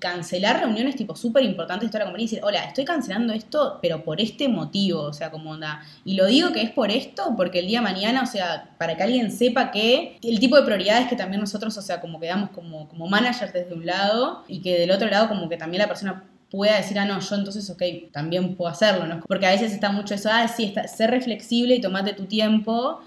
[0.00, 3.78] cancelar reuniones tipo súper importantes de toda la compañía y decir, hola, estoy cancelando esto,
[3.80, 5.80] pero por este motivo, o sea, como onda.
[6.04, 8.98] Y lo digo que es por esto, porque el día de mañana, o sea, para
[8.98, 12.50] que alguien sepa que el tipo de prioridades que también nosotros, o sea, como quedamos
[12.50, 15.88] como, como managers desde un lado y que del otro lado como que también la
[15.88, 17.82] persona pueda decir, ah, no, yo entonces, ok,
[18.12, 19.20] también puedo hacerlo, ¿no?
[19.26, 23.00] Porque a veces está mucho eso, ah, sí, está, ser reflexible y tomate tu tiempo.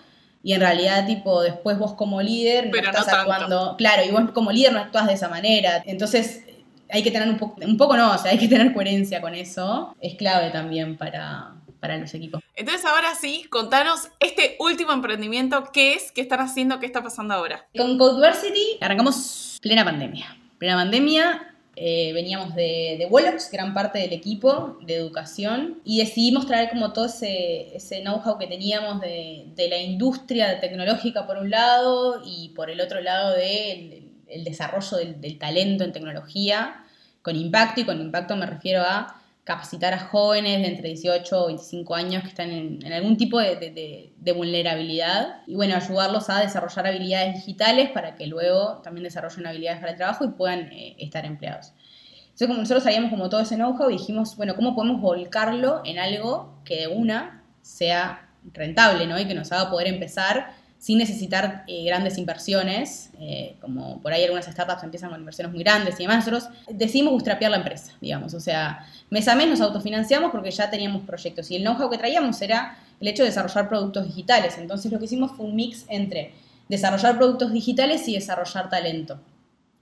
[0.44, 3.76] Y en realidad, tipo, después vos como líder no estás actuando.
[3.78, 5.84] Claro, y vos como líder no actúas de esa manera.
[5.86, 6.44] Entonces,
[6.90, 9.36] hay que tener un poco, un poco no, o sea, hay que tener coherencia con
[9.36, 9.96] eso.
[10.02, 12.42] Es clave también para, para los equipos.
[12.56, 16.12] Entonces, ahora sí, contanos este último emprendimiento, ¿qué es?
[16.12, 16.80] ¿Qué están haciendo?
[16.80, 17.68] ¿Qué está pasando ahora?
[17.78, 20.38] Con Codeversity arrancamos plena pandemia.
[20.58, 21.51] Plena pandemia,
[21.84, 26.94] eh, veníamos de, de Wolox, gran parte del equipo de educación, y decidimos traer como
[26.94, 32.50] todo ese, ese know-how que teníamos de, de, la industria tecnológica por un lado y
[32.50, 36.86] por el otro lado del de el desarrollo del talento en tecnología
[37.24, 39.20] con impacto, y con impacto me refiero a
[39.52, 44.14] capacitar a jóvenes de entre 18 o 25 años que están en, algún tipo de,
[44.34, 49.92] vulnerabilidad y bueno, ayudarlos a desarrollar habilidades digitales para que luego también desarrollen habilidades para
[49.92, 51.74] el trabajo y puedan eh, estar empleados.
[52.24, 56.62] Entonces, como nosotros sabíamos como todo ese know-how, dijimos, bueno, ¿cómo podemos volcarlo en algo
[56.64, 59.20] que de una sea rentable, ¿no?
[59.20, 64.24] Y que nos haga poder empezar sin necesitar eh, grandes inversiones, eh, como por ahí
[64.24, 68.34] algunas startups empiezan con inversiones muy grandes y demás, nosotros decidimos bootstrapear la empresa, digamos,
[68.34, 72.00] o sea, mes a mes nos autofinanciamos porque ya teníamos proyectos y el know-how que
[72.00, 75.86] traíamos era el hecho de desarrollar productos digitales, entonces lo que hicimos fue un mix
[75.88, 76.34] entre
[76.68, 79.20] desarrollar productos digitales y desarrollar talento.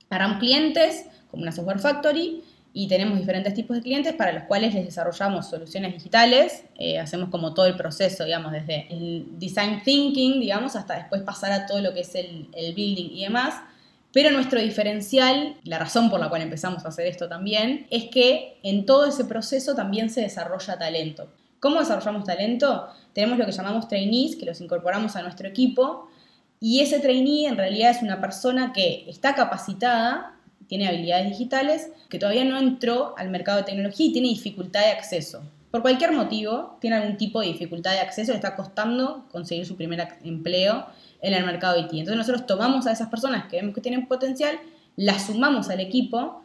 [0.10, 2.44] Agarramos clientes, como una software factory,
[2.74, 7.30] y tenemos diferentes tipos de clientes para los cuales les desarrollamos soluciones digitales, eh, hacemos
[7.30, 11.82] como todo el proceso, digamos, desde el design thinking, digamos, hasta después pasar a todo
[11.82, 13.56] lo que es el, el building y demás.
[14.12, 18.60] Pero nuestro diferencial, la razón por la cual empezamos a hacer esto también, es que
[18.64, 21.32] en todo ese proceso también se desarrolla talento.
[21.60, 22.88] ¿Cómo desarrollamos talento?
[23.14, 26.08] Tenemos lo que llamamos trainees, que los incorporamos a nuestro equipo,
[26.60, 30.39] y ese trainee en realidad es una persona que está capacitada
[30.70, 34.92] tiene habilidades digitales, que todavía no entró al mercado de tecnología y tiene dificultad de
[34.92, 35.42] acceso.
[35.72, 39.76] Por cualquier motivo, tiene algún tipo de dificultad de acceso, le está costando conseguir su
[39.76, 40.86] primer empleo
[41.22, 41.92] en el mercado IT.
[41.92, 44.60] Entonces nosotros tomamos a esas personas que vemos que tienen potencial,
[44.96, 46.44] las sumamos al equipo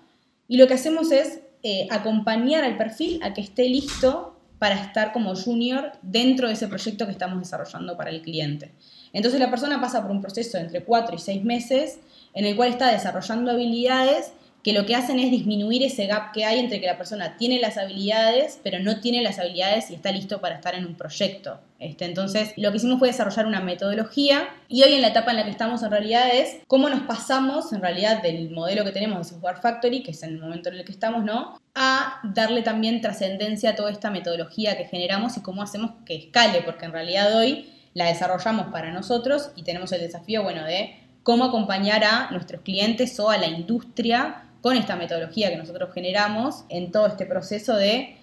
[0.49, 5.13] y lo que hacemos es eh, acompañar al perfil a que esté listo para estar
[5.13, 8.73] como junior dentro de ese proyecto que estamos desarrollando para el cliente.
[9.13, 11.99] Entonces la persona pasa por un proceso de entre 4 y 6 meses
[12.35, 14.33] en el cual está desarrollando habilidades
[14.65, 17.61] que lo que hacen es disminuir ese gap que hay entre que la persona tiene
[17.61, 21.61] las habilidades, pero no tiene las habilidades y está listo para estar en un proyecto.
[21.79, 25.37] Este, entonces, lo que hicimos fue desarrollar una metodología y hoy en la etapa en
[25.37, 29.19] la que estamos en realidad es cómo nos pasamos en realidad del modelo que tenemos
[29.19, 31.61] de Software Factory, que es el momento en el que estamos, ¿no?
[31.75, 36.63] A darle también trascendencia a toda esta metodología que generamos y cómo hacemos que escale,
[36.63, 41.45] porque en realidad hoy la desarrollamos para nosotros y tenemos el desafío, bueno, de cómo
[41.47, 46.93] acompañar a nuestros clientes o a la industria con esta metodología que nosotros generamos en
[46.93, 48.17] todo este proceso de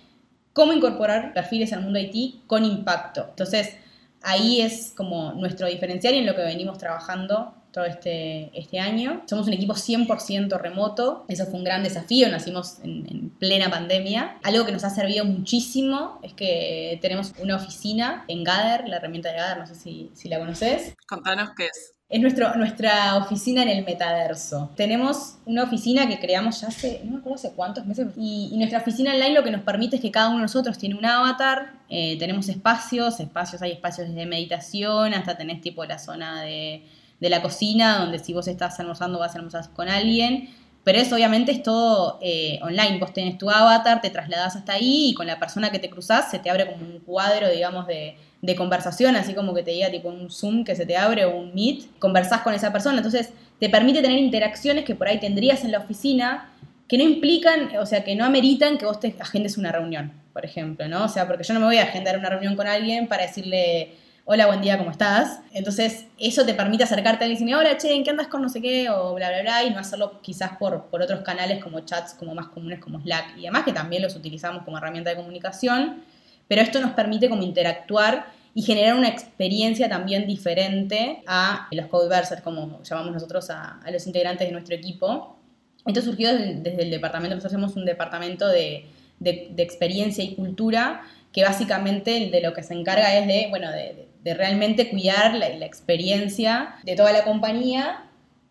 [0.53, 3.25] cómo incorporar perfiles al mundo IT con impacto.
[3.29, 3.75] Entonces,
[4.21, 9.23] ahí es como nuestro diferencial y en lo que venimos trabajando todo este, este año.
[9.27, 14.37] Somos un equipo 100% remoto, eso fue un gran desafío, nacimos en, plena pandemia.
[14.43, 19.29] Algo que nos ha servido muchísimo es que tenemos una oficina en Gather, la herramienta
[19.29, 20.95] de Gather, no sé si, si la conoces.
[21.07, 24.69] Contanos qué es es nuestro, nuestra oficina en el metaverso.
[24.75, 28.79] Tenemos una oficina que creamos ya hace, no me acuerdo hace cuántos meses, y, nuestra
[28.79, 31.79] oficina online lo que nos permite es que cada uno de nosotros tiene un avatar,
[31.87, 36.85] eh, tenemos espacios, espacios, hay espacios de meditación, hasta tenés tipo la zona de,
[37.21, 40.49] de la cocina, donde si vos estás almorzando vas a almorzar con alguien,
[40.83, 42.97] pero eso obviamente es todo eh, online.
[42.99, 46.29] Vos tenés tu avatar, te trasladas hasta ahí y con la persona que te cruzas
[46.29, 49.91] se te abre como un cuadro, digamos, de, de conversación, así como que te diga
[49.91, 51.99] tipo un Zoom que se te abre o un Meet.
[51.99, 52.97] Conversás con esa persona.
[52.97, 56.49] Entonces te permite tener interacciones que por ahí tendrías en la oficina
[56.87, 60.43] que no implican, o sea, que no ameritan que vos te agendes una reunión, por
[60.43, 61.05] ejemplo, ¿no?
[61.05, 63.95] O sea, porque yo no me voy a agendar una reunión con alguien para decirle
[64.25, 65.39] hola, buen día, ¿cómo estás?
[65.51, 68.41] Entonces, eso te permite acercarte a alguien y decirle, hola, che, ¿en qué andas con
[68.41, 68.89] no sé qué?
[68.89, 72.35] O bla, bla, bla, y no hacerlo quizás por, por otros canales como chats como
[72.35, 76.03] más comunes como Slack y demás, que también los utilizamos como herramienta de comunicación,
[76.51, 82.41] pero esto nos permite como interactuar y generar una experiencia también diferente a los codeversers,
[82.41, 85.37] como llamamos nosotros a, los integrantes de nuestro equipo.
[85.85, 88.85] Esto surgió desde, el departamento, nosotros hacemos un departamento de,
[89.23, 94.89] experiencia y cultura que básicamente de lo que se encarga es de, bueno, de, realmente
[94.89, 98.09] cuidar la, experiencia de toda la compañía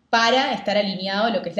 [0.09, 1.55] para estar alineado a lo que es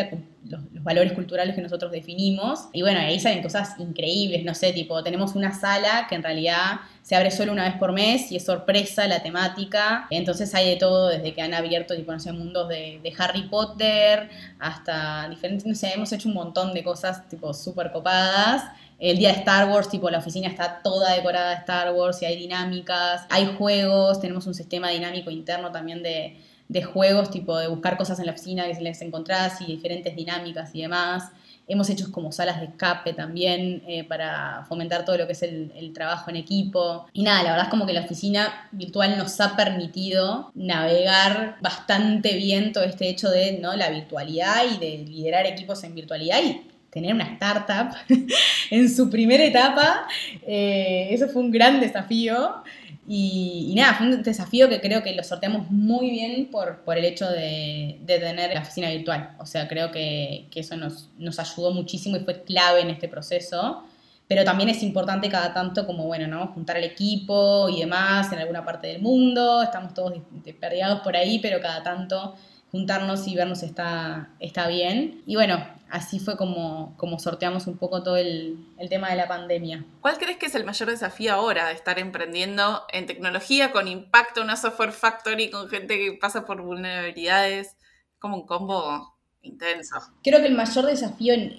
[0.84, 2.68] valores culturales que nosotros definimos.
[2.74, 6.82] Y bueno, ahí salen cosas increíbles, no sé, tipo, tenemos una sala que en realidad
[7.02, 10.08] se abre solo una vez por mes y es sorpresa la temática.
[10.10, 13.44] Entonces hay de todo, desde que han abierto, tipo, no sé, mundos de, de Harry
[13.44, 14.30] Potter
[14.60, 18.64] hasta diferentes, no sé, hemos hecho un montón de cosas, tipo, súper copadas
[19.02, 22.26] el día de Star Wars, tipo la oficina está toda decorada de Star Wars y
[22.26, 26.38] hay dinámicas, hay juegos, tenemos un sistema dinámico interno también de,
[26.86, 30.74] juegos, tipo de buscar cosas en la oficina que se les encontrás y diferentes dinámicas
[30.74, 31.32] y demás.
[31.68, 35.72] Hemos hecho como salas de escape también eh, para fomentar todo lo que es el,
[35.76, 37.08] el, trabajo en equipo.
[37.14, 42.36] Y nada, la verdad es como que la oficina virtual nos ha permitido navegar bastante
[42.36, 43.76] bien todo este hecho de ¿no?
[43.76, 46.62] la virtualidad y de liderar equipos en virtualidad y
[46.92, 47.96] tener una startup
[48.70, 50.08] en su primera etapa.
[50.46, 52.64] Eh, eso fue un gran desafío.
[53.08, 57.06] Y, nada, fue un desafío que creo que lo sorteamos muy bien por, por el
[57.06, 59.36] hecho de, de, tener la oficina virtual.
[59.40, 63.08] O sea, creo que, que eso nos, nos, ayudó muchísimo y fue clave en este
[63.08, 63.84] proceso.
[64.28, 66.48] Pero también es importante cada tanto como, bueno, ¿no?
[66.54, 69.62] Juntar al equipo y demás en alguna parte del mundo.
[69.62, 70.14] Estamos todos
[70.60, 72.36] perdidos por ahí, pero cada tanto
[72.72, 75.22] juntarnos y vernos está, está bien.
[75.26, 79.28] Y bueno, así fue como, como sorteamos un poco todo el, el, tema de la
[79.28, 79.86] pandemia.
[80.02, 84.42] ¿Cuál crees que es el mayor desafío ahora de estar emprendiendo en tecnología con impacto,
[84.42, 87.76] una software factory, con gente que pasa por vulnerabilidades?
[88.20, 89.96] Como un combo intenso.
[90.24, 91.56] Creo que el mayor desafío en,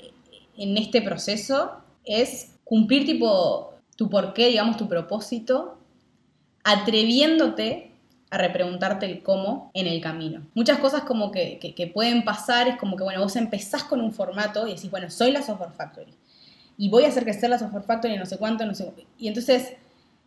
[0.57, 5.79] en este proceso es cumplir tipo tu porqué, digamos, tu propósito,
[6.65, 7.92] atreviéndote
[8.33, 10.47] a repreguntarte el cómo en el camino.
[10.55, 14.11] Muchas cosas como que, que, pueden pasar es como que, bueno, vos empezás con un
[14.11, 16.15] formato y decís, bueno, soy la Software Factory
[16.79, 19.75] y voy a hacer crecer la Software Factory no sé cuánto, no sé Y entonces,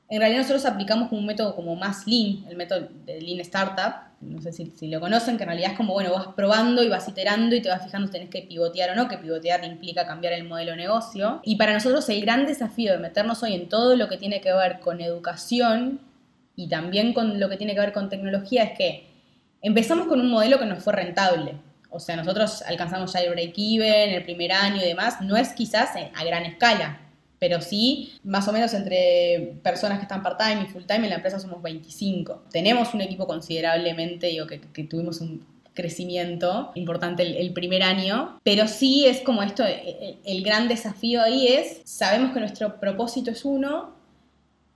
[0.08, 4.40] en realidad nosotros aplicamos un método como más lean, el método de lean startup, no
[4.40, 7.10] sé si, si, lo conocen, que en realidad es como, bueno, vas probando y vas
[7.10, 10.34] iterando y te vas fijando si tenés que pivotear o no, que pivotear implica cambiar
[10.34, 11.40] el modelo de negocio.
[11.44, 14.54] Y para nosotros el gran desafío de meternos hoy en todo lo que tiene que
[14.54, 16.02] ver con educación
[16.56, 19.08] y también con lo que tiene que ver con tecnología es que
[19.62, 21.56] empezamos con un modelo que nos fue rentable.
[21.90, 25.22] O sea, nosotros alcanzamos ya el break-even, el primer año y demás.
[25.22, 27.00] No es quizás a gran escala,
[27.40, 31.40] pero sí, más o menos entre personas que están part-time y full-time en la empresa
[31.40, 32.44] somos 25.
[32.52, 39.06] Tenemos un equipo considerablemente, digo, que, tuvimos un crecimiento importante el, primer año, pero sí
[39.08, 43.95] es como esto, el, el gran desafío ahí es, sabemos que nuestro propósito es uno,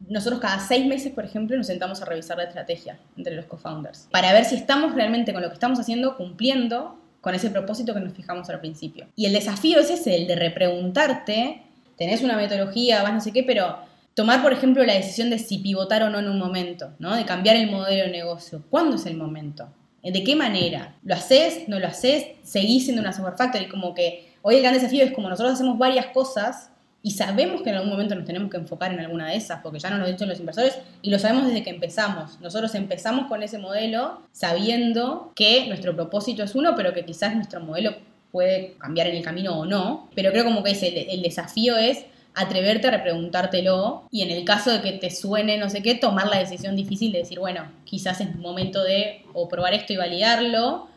[0.08, 4.08] nosotros cada seis meses, por ejemplo, nos sentamos a revisar la estrategia entre los co-founders
[4.12, 8.00] para ver si estamos realmente con lo que estamos haciendo cumpliendo con ese propósito que
[8.00, 9.08] nos fijamos al principio.
[9.16, 11.64] Y el desafío es ese, el de repreguntarte,
[11.98, 13.78] tenés una metodología, vas no sé qué, pero
[14.14, 17.16] tomar, por ejemplo, la decisión de si pivotar o no en un momento, ¿no?
[17.16, 18.64] De cambiar el modelo de negocio.
[18.70, 19.68] ¿Cuándo es el momento?
[20.02, 20.96] ¿De qué manera?
[21.04, 21.68] ¿Lo haces?
[21.68, 22.26] ¿No lo haces?
[22.44, 23.68] ¿Seguís siendo una software factory?
[23.68, 26.69] Como que hoy el gran desafío es como nosotros hacemos varias cosas
[27.02, 29.80] y sabemos que en algún momento nos tenemos que enfocar en alguna de esas, porque
[29.80, 32.40] ya nos lo han dicho los inversores y lo sabemos desde que empezamos.
[32.42, 37.62] Nosotros empezamos con ese modelo sabiendo que nuestro propósito es uno, pero que quizás nuestro
[37.62, 37.96] modelo
[38.32, 40.10] puede cambiar en el camino o no.
[40.14, 44.82] Pero creo como que el, desafío es atreverte a repreguntártelo y en el caso de
[44.82, 48.36] que te suene no sé qué, tomar la decisión difícil de decir, bueno, quizás es
[48.36, 50.89] momento de o probar esto y validarlo,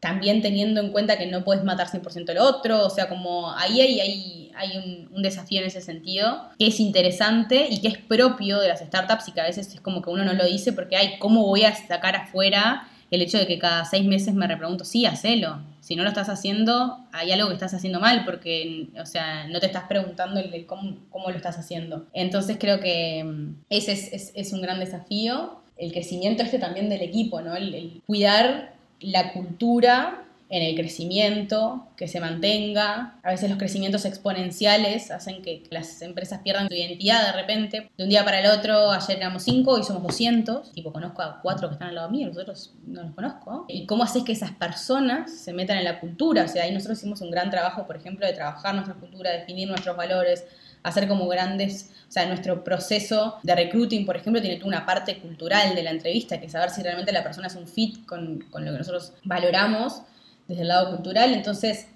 [0.00, 3.80] también teniendo en cuenta que no puedes matar 100% el otro, o sea, como ahí
[3.80, 4.76] hay, hay hay
[5.12, 9.28] un, desafío en ese sentido que es interesante y que es propio de las startups
[9.28, 11.64] y que a veces es como que uno no lo dice porque, hay ¿cómo voy
[11.64, 15.62] a sacar afuera el hecho de que cada seis meses me repregunto, sí, hacelo.
[15.80, 19.60] Si no lo estás haciendo, hay algo que estás haciendo mal porque, o sea, no
[19.60, 22.06] te estás preguntando cómo, cómo, lo estás haciendo.
[22.12, 25.62] Entonces creo que mm, ese es, es, un gran desafío.
[25.78, 27.56] El crecimiento este también del equipo, ¿no?
[27.56, 33.18] el cuidar la cultura en el crecimiento, que se mantenga.
[33.22, 37.90] A veces los crecimientos exponenciales hacen que las empresas pierdan su identidad de repente.
[37.96, 40.72] De un día para el otro, ayer éramos 5 y somos 200.
[40.72, 43.66] Tipo, conozco a cuatro que están al lado mío, nosotros no los conozco.
[43.68, 46.44] ¿Y cómo haces que esas personas se metan en la cultura?
[46.44, 49.68] O sea, ahí nosotros hicimos un gran trabajo, por ejemplo, de trabajar nuestra cultura, definir
[49.68, 50.46] nuestros valores,
[50.82, 55.74] hacer como grandes, o sea, nuestro proceso de recruiting, por ejemplo, tiene una parte cultural
[55.74, 58.64] de la entrevista, que es saber si realmente la persona es un fit con, con
[58.64, 60.02] lo que nosotros valoramos
[60.46, 61.32] desde el lado cultural.
[61.34, 61.88] Entonces,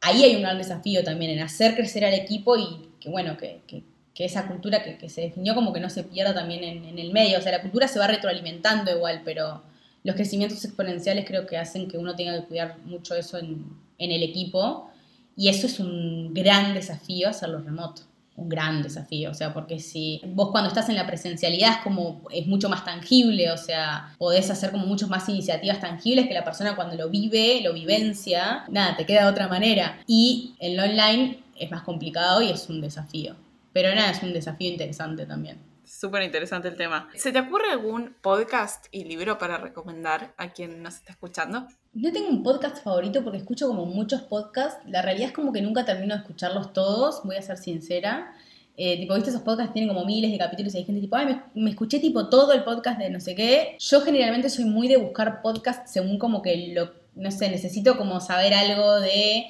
[0.00, 3.62] ahí hay un gran desafío también en hacer crecer al equipo y que, bueno, que,
[4.16, 7.38] esa cultura que, se definió como que no se pierda también en, el medio.
[7.38, 9.62] O sea, la cultura se va retroalimentando igual, pero
[10.04, 13.64] los crecimientos exponenciales creo que hacen que uno tenga que cuidar mucho eso en,
[13.98, 14.90] en el equipo.
[15.36, 18.02] Y eso es un gran desafío hacerlo remoto
[18.36, 22.22] un gran desafío, o sea, porque si vos cuando estás en la presencialidad es como,
[22.30, 26.44] es mucho más tangible, o sea, podés hacer como muchas más iniciativas tangibles que la
[26.44, 30.00] persona cuando lo vive, lo vivencia, nada, te queda de otra manera.
[30.06, 33.36] Y en lo online es más complicado y es un desafío.
[33.72, 35.58] Pero nada, es un desafío interesante también.
[35.86, 37.08] Súper interesante el tema.
[37.14, 41.68] ¿Se te ocurre algún podcast y libro para recomendar a quien nos está escuchando?
[41.92, 44.80] No tengo un podcast favorito porque escucho como muchos podcasts.
[44.86, 48.34] La realidad es como que nunca termino de escucharlos todos, voy a ser sincera.
[48.76, 51.26] Eh, tipo, viste, esos podcasts tienen como miles de capítulos y hay gente tipo, ay,
[51.26, 53.76] me, me, escuché tipo todo el podcast de no sé qué.
[53.78, 58.20] Yo generalmente soy muy de buscar podcasts según como que lo no sé, necesito como
[58.20, 59.46] saber algo de,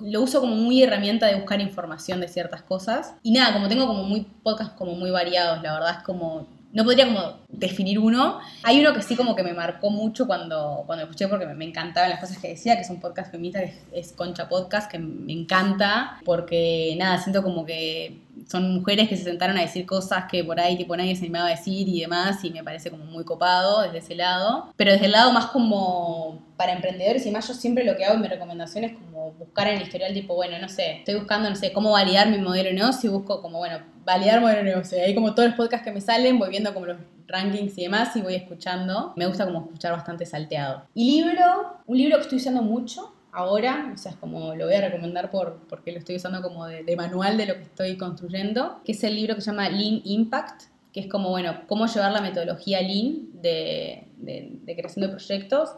[0.00, 3.14] lo uso como muy herramienta de buscar información de ciertas cosas.
[3.22, 6.84] Y nada, como tengo como muy podcasts como muy variados, la verdad es como, no
[6.84, 8.38] podría como definir uno.
[8.62, 12.10] Hay uno que sí como que me marcó mucho cuando, cuando escuché porque me, encantaban
[12.10, 15.32] las cosas que decía, que es un podcast feminista, que es Concha Podcast, que me
[15.32, 20.44] encanta, porque nada, siento como que son mujeres que se sentaron a decir cosas que
[20.44, 23.24] por ahí tipo nadie se animaba a decir y demás, y me parece como muy
[23.24, 24.72] copado desde ese lado.
[24.76, 28.14] Pero desde el lado más como para emprendedores y más, yo siempre lo que hago
[28.14, 31.48] en mi recomendación es como buscar en el historial tipo, bueno, no sé, estoy buscando,
[31.50, 34.64] no sé, cómo validar mi modelo de negocio y busco como, bueno, validar modelo de
[34.64, 34.98] negocio.
[35.02, 38.14] Ahí como todos los podcasts que me salen, voy viendo como los rankings y demás
[38.16, 39.12] y voy escuchando.
[39.16, 40.86] Me gusta como escuchar bastante salteado.
[40.94, 44.74] Y libro, un libro que estoy usando mucho ahora, o sea, es como lo voy
[44.74, 47.96] a recomendar por, porque lo estoy usando como de, de manual de lo que estoy
[47.96, 51.86] construyendo, que es el libro que se llama Lean Impact, que es como, bueno, cómo
[51.86, 55.70] llevar la metodología Lean de, de, de creación de proyectos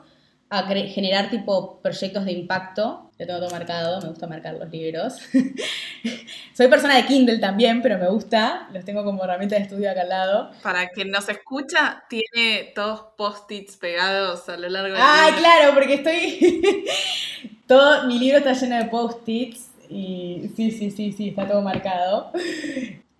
[0.48, 3.10] a generar tipo proyectos de impacto.
[3.18, 5.18] Lo tengo todo marcado, me gusta marcar los libros.
[6.54, 8.68] Soy persona de Kindle también, pero me gusta.
[8.72, 10.50] Los tengo como herramienta de estudio acá al lado.
[10.62, 15.94] Para quien nos escucha, tiene todos post-its pegados a lo largo del Ah, claro, porque
[15.94, 16.84] estoy...
[17.66, 22.30] todo mi libro está lleno de post-its y sí, sí, sí, sí, está todo marcado.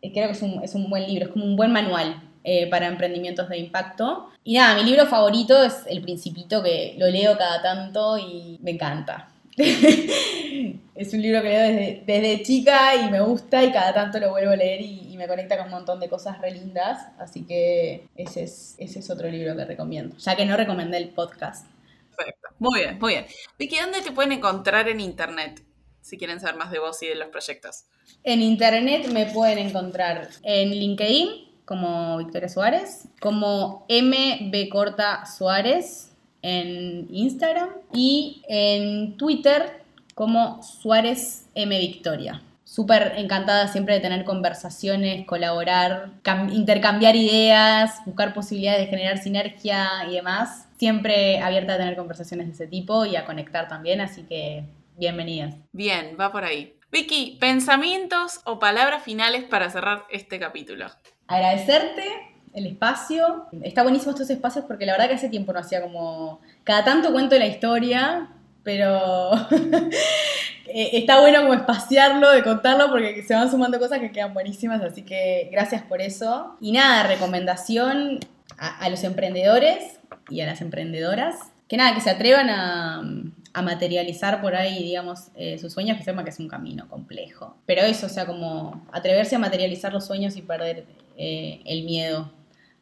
[0.01, 2.87] Creo que es un, es un buen libro, es como un buen manual eh, para
[2.87, 4.31] emprendimientos de impacto.
[4.45, 8.71] Y nada, mi libro favorito es El Principito, que lo leo cada tanto y me
[8.71, 9.31] encanta.
[9.57, 14.31] es un libro que leo desde, desde, chica y me gusta y cada tanto lo
[14.31, 17.09] vuelvo a leer y, y, me conecta con un montón de cosas re lindas.
[17.19, 21.09] Así que ese es, ese es otro libro que recomiendo, ya que no recomendé el
[21.09, 21.67] podcast.
[22.17, 22.49] Perfecto.
[22.61, 23.27] Muy bien, muy bien.
[23.59, 25.65] Vicky, ¿dónde te pueden encontrar en internet?
[26.01, 27.87] Si quieren saber más de vos y de los proyectos.
[28.23, 37.09] En internet me pueden encontrar en LinkedIn como Victoria Suárez, como MB Corta Suárez en
[37.11, 39.83] Instagram y en Twitter
[40.15, 42.43] como Suárez M Victoria.
[42.65, 46.11] Súper encantada siempre de tener conversaciones, colaborar,
[46.53, 50.69] intercambiar ideas, buscar posibilidades de generar sinergia y demás.
[50.79, 54.65] Siempre abierta a tener conversaciones de ese tipo y a conectar también, así que
[54.97, 55.55] bienvenidas.
[55.73, 56.77] Bien, va por ahí.
[56.93, 60.87] Vicky, pensamientos o palabras finales para cerrar este capítulo
[61.27, 62.03] agradecerte
[62.55, 63.47] el espacio.
[63.63, 66.41] Está buenísimo estos espacios porque la verdad que hace tiempo no hacía como...
[66.65, 68.29] Cada tanto cuento la historia,
[68.63, 69.33] pero
[70.67, 74.83] eh, está bueno como espaciarlo, de contarlo, porque se van sumando cosas que quedan buenísimas,
[74.83, 76.57] así que gracias por eso.
[76.61, 78.21] Y nada, recomendación
[78.59, 80.01] a, los emprendedores
[80.31, 81.37] y a las emprendedoras,
[81.69, 83.03] que nada, que se atrevan a,
[83.63, 87.57] materializar por ahí, digamos, eh, sus sueños, que sepan que es un camino complejo.
[87.65, 90.85] Pero eso, o sea, como atreverse a materializar los sueños y perder
[91.17, 92.31] eh, el miedo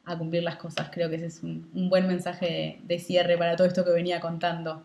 [0.04, 0.88] a cumplir las cosas.
[0.92, 4.82] Creo que ese es un, buen mensaje de, cierre para todo esto que venía contando.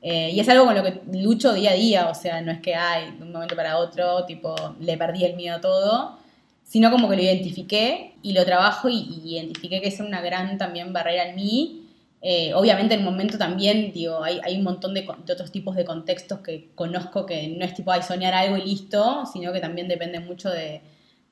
[0.00, 2.60] Eh, y es algo con lo que lucho día a día, o sea, no es
[2.60, 6.18] que hay de un momento para otro, tipo, le perdí el miedo a todo,
[6.64, 10.92] sino como que lo identifiqué y lo trabajo y, identifiqué que es una gran también
[10.92, 11.78] barrera en mí.
[12.20, 15.76] Eh, obviamente en el momento también, digo, hay, hay un montón de, de, otros tipos
[15.76, 19.60] de contextos que conozco que no es tipo, hay soñar algo y listo, sino que
[19.60, 20.82] también depende mucho de,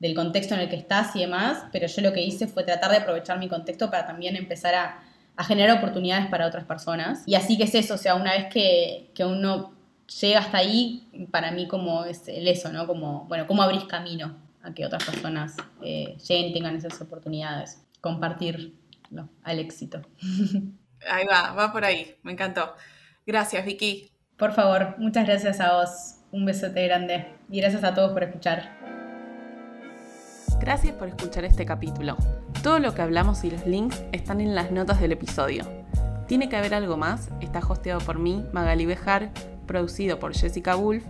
[0.01, 2.89] del contexto en el que estás y demás, pero yo lo que hice fue tratar
[2.89, 5.03] de aprovechar mi contexto para también empezar a,
[5.47, 7.23] generar oportunidades para otras personas.
[7.25, 9.73] Y así que es eso, o sea, una vez que, uno
[10.21, 12.85] llega hasta ahí, para mí como es el eso, ¿no?
[12.85, 17.81] Como, bueno, cómo abrís camino a que otras personas eh, lleguen y tengan esas oportunidades.
[18.01, 18.75] Compartir
[19.43, 20.01] al éxito.
[21.09, 22.75] Ahí va, va por ahí, me encantó.
[23.25, 24.11] Gracias, Vicky.
[24.37, 26.17] Por favor, muchas gracias a vos.
[26.31, 27.25] Un besote grande.
[27.49, 28.80] Y gracias a todos por escuchar.
[30.61, 32.15] Gracias por escuchar este capítulo.
[32.61, 35.65] Todo lo que hablamos y los links están en las notas del episodio.
[36.27, 39.31] Tiene que haber algo más, está hosteado por mí, Magali Bejar,
[39.65, 41.03] producido por Jessica Wolf,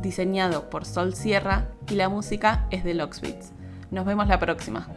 [0.00, 3.52] diseñado por Sol Sierra y la música es de Locksbeats.
[3.90, 4.88] Nos vemos la próxima.